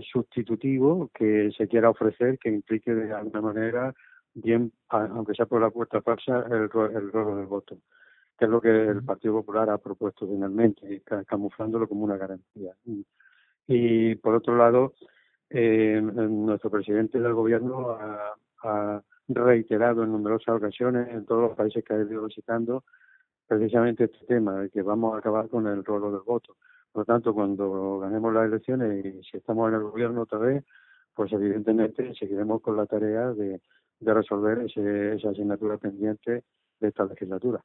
sustitutivo 0.02 1.10
que 1.14 1.52
se 1.58 1.68
quiera 1.68 1.90
ofrecer 1.90 2.38
que 2.40 2.50
implique 2.50 2.94
de 2.94 3.14
alguna 3.14 3.42
manera, 3.42 3.94
bien, 4.34 4.72
aunque 4.90 5.34
sea 5.34 5.46
por 5.46 5.62
la 5.62 5.70
puerta 5.70 6.02
falsa, 6.02 6.46
el, 6.48 6.64
el 6.64 7.12
rol 7.12 7.38
del 7.38 7.46
voto, 7.46 7.78
que 8.38 8.46
es 8.46 8.52
lo 8.52 8.62
que 8.62 8.70
el 8.70 9.04
Partido 9.04 9.36
Popular 9.36 9.70
ha 9.70 9.78
propuesto 9.78 10.28
finalmente, 10.28 11.02
camuflándolo 11.28 11.88
como 11.88 12.04
una 12.04 12.18
garantía. 12.18 12.74
Y, 13.68 14.16
por 14.16 14.36
otro 14.36 14.56
lado, 14.58 14.94
eh, 15.50 16.02
nuestro 16.02 16.70
presidente 16.70 17.20
del 17.20 17.34
gobierno 17.34 17.92
ha, 17.92 18.34
ha 18.64 19.04
reiterado 19.28 20.04
en 20.04 20.12
numerosas 20.12 20.56
ocasiones 20.56 21.10
en 21.10 21.26
todos 21.26 21.42
los 21.50 21.58
países 21.58 21.84
que 21.84 21.94
ha 21.94 22.02
ido 22.02 22.26
visitando 22.26 22.84
precisamente 23.48 24.06
este 24.06 24.26
tema, 24.26 24.62
de 24.62 24.70
que 24.70 24.82
vamos 24.82 25.16
a 25.16 25.20
acabar 25.20 25.48
con 25.50 25.68
el 25.68 25.84
rol 25.84 26.12
del 26.12 26.22
voto. 26.22 26.56
Por 26.94 27.02
lo 27.02 27.06
tanto, 27.06 27.34
cuando 27.34 28.00
ganemos 28.00 28.34
las 28.34 28.46
elecciones 28.46 29.04
y 29.04 29.24
si 29.24 29.38
estamos 29.38 29.68
en 29.70 29.76
el 29.76 29.84
gobierno 29.84 30.22
otra 30.22 30.38
vez, 30.38 30.64
pues 31.16 31.34
evidentemente 31.34 32.14
seguiremos 32.16 32.62
con 32.62 32.78
la 32.78 32.86
tarea 32.86 33.34
de, 33.34 33.60
de 34.00 34.14
resolver 34.14 34.60
ese, 34.60 35.16
esa 35.16 35.32
asignatura 35.32 35.78
pendiente 35.78 36.44
de 36.80 36.88
esta 36.88 37.06
legislatura. 37.06 37.64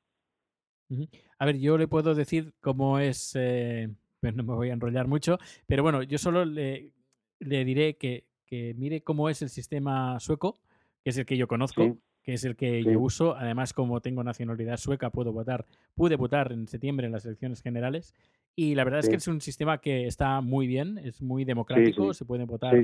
A 1.38 1.44
ver, 1.44 1.58
yo 1.58 1.76
le 1.76 1.88
puedo 1.88 2.14
decir 2.14 2.54
cómo 2.60 2.98
es, 2.98 3.32
eh, 3.34 3.90
pues 4.20 4.34
no 4.34 4.42
me 4.42 4.54
voy 4.54 4.70
a 4.70 4.72
enrollar 4.72 5.06
mucho, 5.06 5.38
pero 5.66 5.82
bueno, 5.82 6.02
yo 6.02 6.18
solo 6.18 6.44
le, 6.44 6.90
le 7.38 7.64
diré 7.64 7.96
que, 7.96 8.24
que 8.46 8.74
mire 8.78 9.02
cómo 9.02 9.28
es 9.28 9.42
el 9.42 9.50
sistema 9.50 10.18
sueco, 10.20 10.58
que 11.04 11.10
es 11.10 11.18
el 11.18 11.26
que 11.26 11.36
yo 11.36 11.46
conozco, 11.46 11.98
que 12.22 12.32
es 12.34 12.44
el 12.44 12.56
que 12.56 12.82
yo 12.82 12.98
uso. 12.98 13.36
Además, 13.36 13.72
como 13.72 14.00
tengo 14.00 14.24
nacionalidad 14.24 14.78
sueca, 14.78 15.10
puedo 15.10 15.32
votar, 15.32 15.66
pude 15.94 16.16
votar 16.16 16.52
en 16.52 16.66
septiembre 16.66 17.06
en 17.06 17.12
las 17.12 17.26
elecciones 17.26 17.62
generales. 17.62 18.14
Y 18.60 18.74
la 18.74 18.82
verdad 18.82 18.98
es 18.98 19.08
que 19.08 19.14
es 19.14 19.28
un 19.28 19.40
sistema 19.40 19.78
que 19.78 20.08
está 20.08 20.40
muy 20.40 20.66
bien, 20.66 20.98
es 20.98 21.22
muy 21.22 21.44
democrático, 21.44 22.12
se 22.12 22.24
puede 22.24 22.44
votar 22.44 22.74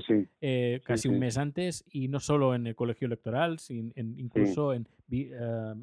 eh, 0.41 0.81
casi 0.85 1.09
un 1.09 1.19
mes 1.19 1.37
antes 1.37 1.85
y 1.91 2.07
no 2.07 2.21
solo 2.21 2.55
en 2.55 2.69
el 2.69 2.77
colegio 2.77 3.07
electoral, 3.07 3.59
sino 3.59 3.91
incluso 3.97 4.73
en 4.73 4.87
eh, 5.11 5.75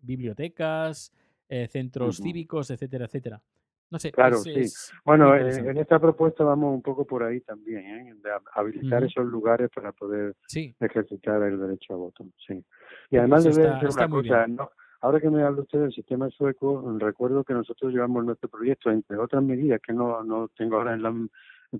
bibliotecas, 0.00 1.12
eh, 1.48 1.66
centros 1.66 2.18
cívicos, 2.18 2.70
etcétera, 2.70 3.06
etcétera. 3.06 3.42
No 3.90 3.98
sé. 3.98 4.12
Claro, 4.12 4.36
sí. 4.38 4.62
bueno, 5.04 5.34
en 5.34 5.76
esta 5.76 5.98
propuesta 5.98 6.44
vamos 6.44 6.72
un 6.72 6.82
poco 6.82 7.04
por 7.04 7.24
ahí 7.24 7.40
también, 7.40 7.80
¿eh? 7.80 8.14
de 8.14 8.30
habilitar 8.54 9.02
esos 9.02 9.26
lugares 9.26 9.70
para 9.74 9.90
poder 9.90 10.36
ejercitar 10.78 11.42
el 11.42 11.58
derecho 11.58 11.94
a 11.94 11.96
voto. 11.96 12.24
Sí. 12.46 12.64
Y 13.10 13.16
además 13.16 13.42
de 13.42 13.50
decir 13.50 13.88
una 13.90 14.08
cosa, 14.08 14.46
¿no? 14.46 14.70
Ahora 15.02 15.20
que 15.20 15.30
me 15.30 15.42
habla 15.42 15.62
usted 15.62 15.80
del 15.80 15.92
sistema 15.92 16.30
sueco, 16.30 16.82
recuerdo 16.98 17.44
que 17.44 17.52
nosotros 17.52 17.92
llevamos 17.92 18.24
nuestro 18.24 18.48
proyecto, 18.48 18.90
entre 18.90 19.18
otras 19.18 19.42
medidas 19.42 19.80
que 19.80 19.92
no, 19.92 20.22
no 20.24 20.48
tengo 20.56 20.76
ahora 20.76 20.94
en 20.94 21.02
la 21.02 21.12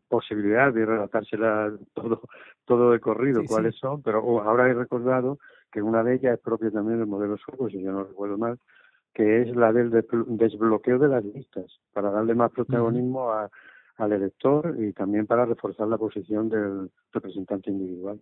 posibilidad 0.09 0.73
de 0.73 0.85
relatársela 0.85 1.73
todo, 1.95 2.23
todo 2.65 2.91
de 2.91 3.01
corrido 3.01 3.43
cuáles 3.47 3.77
son, 3.77 4.03
pero 4.03 4.23
oh, 4.23 4.41
ahora 4.41 4.69
he 4.69 4.75
recordado 4.75 5.39
que 5.71 5.81
una 5.81 6.03
de 6.03 6.15
ellas 6.15 6.35
es 6.35 6.41
propia 6.41 6.71
también 6.71 6.99
del 6.99 7.07
modelo 7.07 7.37
sueco, 7.39 7.69
si 7.69 7.81
yo 7.81 7.93
no 7.93 8.05
recuerdo 8.05 8.37
mal, 8.37 8.59
que 9.15 9.43
es 9.43 9.55
la 9.55 9.73
del 9.73 9.91
desbloqueo 9.91 10.99
de 10.99 11.09
las 11.09 11.25
listas, 11.25 11.67
para 11.93 12.11
darle 12.11 12.35
más 12.35 12.51
protagonismo 12.51 13.31
a, 13.31 13.51
al 13.97 14.13
elector 14.13 14.75
y 14.79 14.93
también 14.93 15.27
para 15.27 15.45
reforzar 15.45 15.87
la 15.87 15.99
posición 15.99 16.49
del 16.49 16.91
representante 17.13 17.71
individual. 17.71 18.21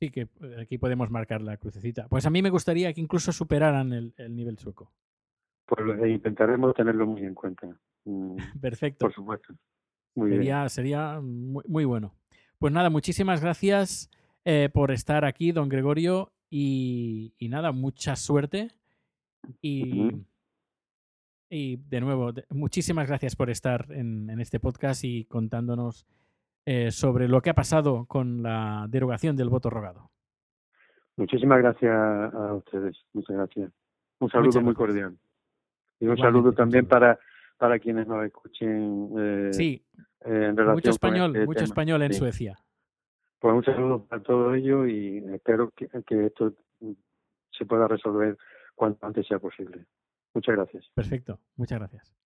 Sí, 0.00 0.10
que 0.10 0.22
eh, 0.22 0.56
aquí 0.60 0.78
podemos 0.78 1.10
marcar 1.10 1.42
la 1.42 1.56
crucecita. 1.56 2.08
Pues 2.08 2.26
a 2.26 2.30
mí 2.30 2.42
me 2.42 2.50
gustaría 2.50 2.92
que 2.92 3.00
incluso 3.00 3.32
superaran 3.32 3.92
el, 3.92 4.14
nivel 4.34 4.58
sueco. 4.58 4.92
Pues 5.66 5.80
intentaremos 6.10 6.74
tenerlo 6.74 7.06
muy 7.06 7.22
en 7.22 7.34
cuenta. 7.34 7.66
Mm, 8.04 8.36
Perfecto. 8.60 9.06
Por 9.06 9.14
supuesto. 9.14 9.54
Muy 10.14 10.30
sería, 10.30 10.58
bien. 10.58 10.70
sería 10.70 11.20
muy, 11.20 11.84
bueno. 11.84 12.14
Pues 12.58 12.72
nada, 12.72 12.90
muchísimas 12.90 13.40
gracias 13.40 14.10
eh, 14.44 14.68
por 14.72 14.90
estar 14.90 15.24
aquí, 15.24 15.52
don 15.52 15.68
Gregorio. 15.68 16.32
Y, 16.50 17.34
y 17.38 17.48
nada, 17.48 17.72
mucha 17.72 18.14
suerte 18.14 18.70
y, 19.60 20.10
y 21.50 21.76
de 21.76 22.00
nuevo, 22.00 22.32
muchísimas 22.50 23.06
gracias 23.06 23.36
por 23.36 23.50
estar 23.50 23.86
en, 23.90 24.30
este 24.40 24.60
podcast 24.60 25.04
y 25.04 25.24
contándonos 25.24 26.06
eh, 26.66 26.90
sobre 26.90 27.28
lo 27.28 27.40
que 27.40 27.50
ha 27.50 27.54
pasado 27.54 28.06
con 28.06 28.42
la 28.42 28.86
derogación 28.88 29.36
del 29.36 29.48
voto 29.48 29.70
rogado. 29.70 30.10
Muchísimas 31.16 31.58
gracias 31.58 31.92
a 31.92 32.54
ustedes. 32.54 32.96
Muchas 33.12 33.36
gracias. 33.36 33.72
Un 34.18 34.30
saludo 34.30 34.60
muy 34.60 34.74
cordial. 34.74 35.16
Y 36.00 36.06
un 36.06 36.16
saludo 36.18 36.52
también 36.52 36.86
para, 36.86 37.18
para 37.56 37.78
quienes 37.78 38.06
nos 38.06 38.24
escuchen. 38.24 39.10
Eh, 39.16 39.52
sí, 39.52 39.84
en 40.20 40.56
relación 40.56 40.74
mucho 40.74 40.90
español, 40.90 41.36
este 41.36 41.46
mucho 41.46 41.64
español 41.64 42.02
en 42.02 42.14
Suecia. 42.14 42.58
Pues 43.38 43.54
un 43.54 43.64
saludo 43.64 44.04
para 44.06 44.22
todo 44.22 44.54
ello 44.54 44.86
y 44.86 45.18
espero 45.34 45.70
que, 45.76 45.88
que 46.06 46.26
esto 46.26 46.54
se 47.50 47.66
pueda 47.66 47.86
resolver 47.86 48.36
cuanto 48.74 49.06
antes 49.06 49.26
sea 49.26 49.38
posible. 49.38 49.84
Muchas 50.32 50.56
gracias. 50.56 50.90
Perfecto, 50.94 51.38
muchas 51.56 51.78
gracias. 51.78 52.23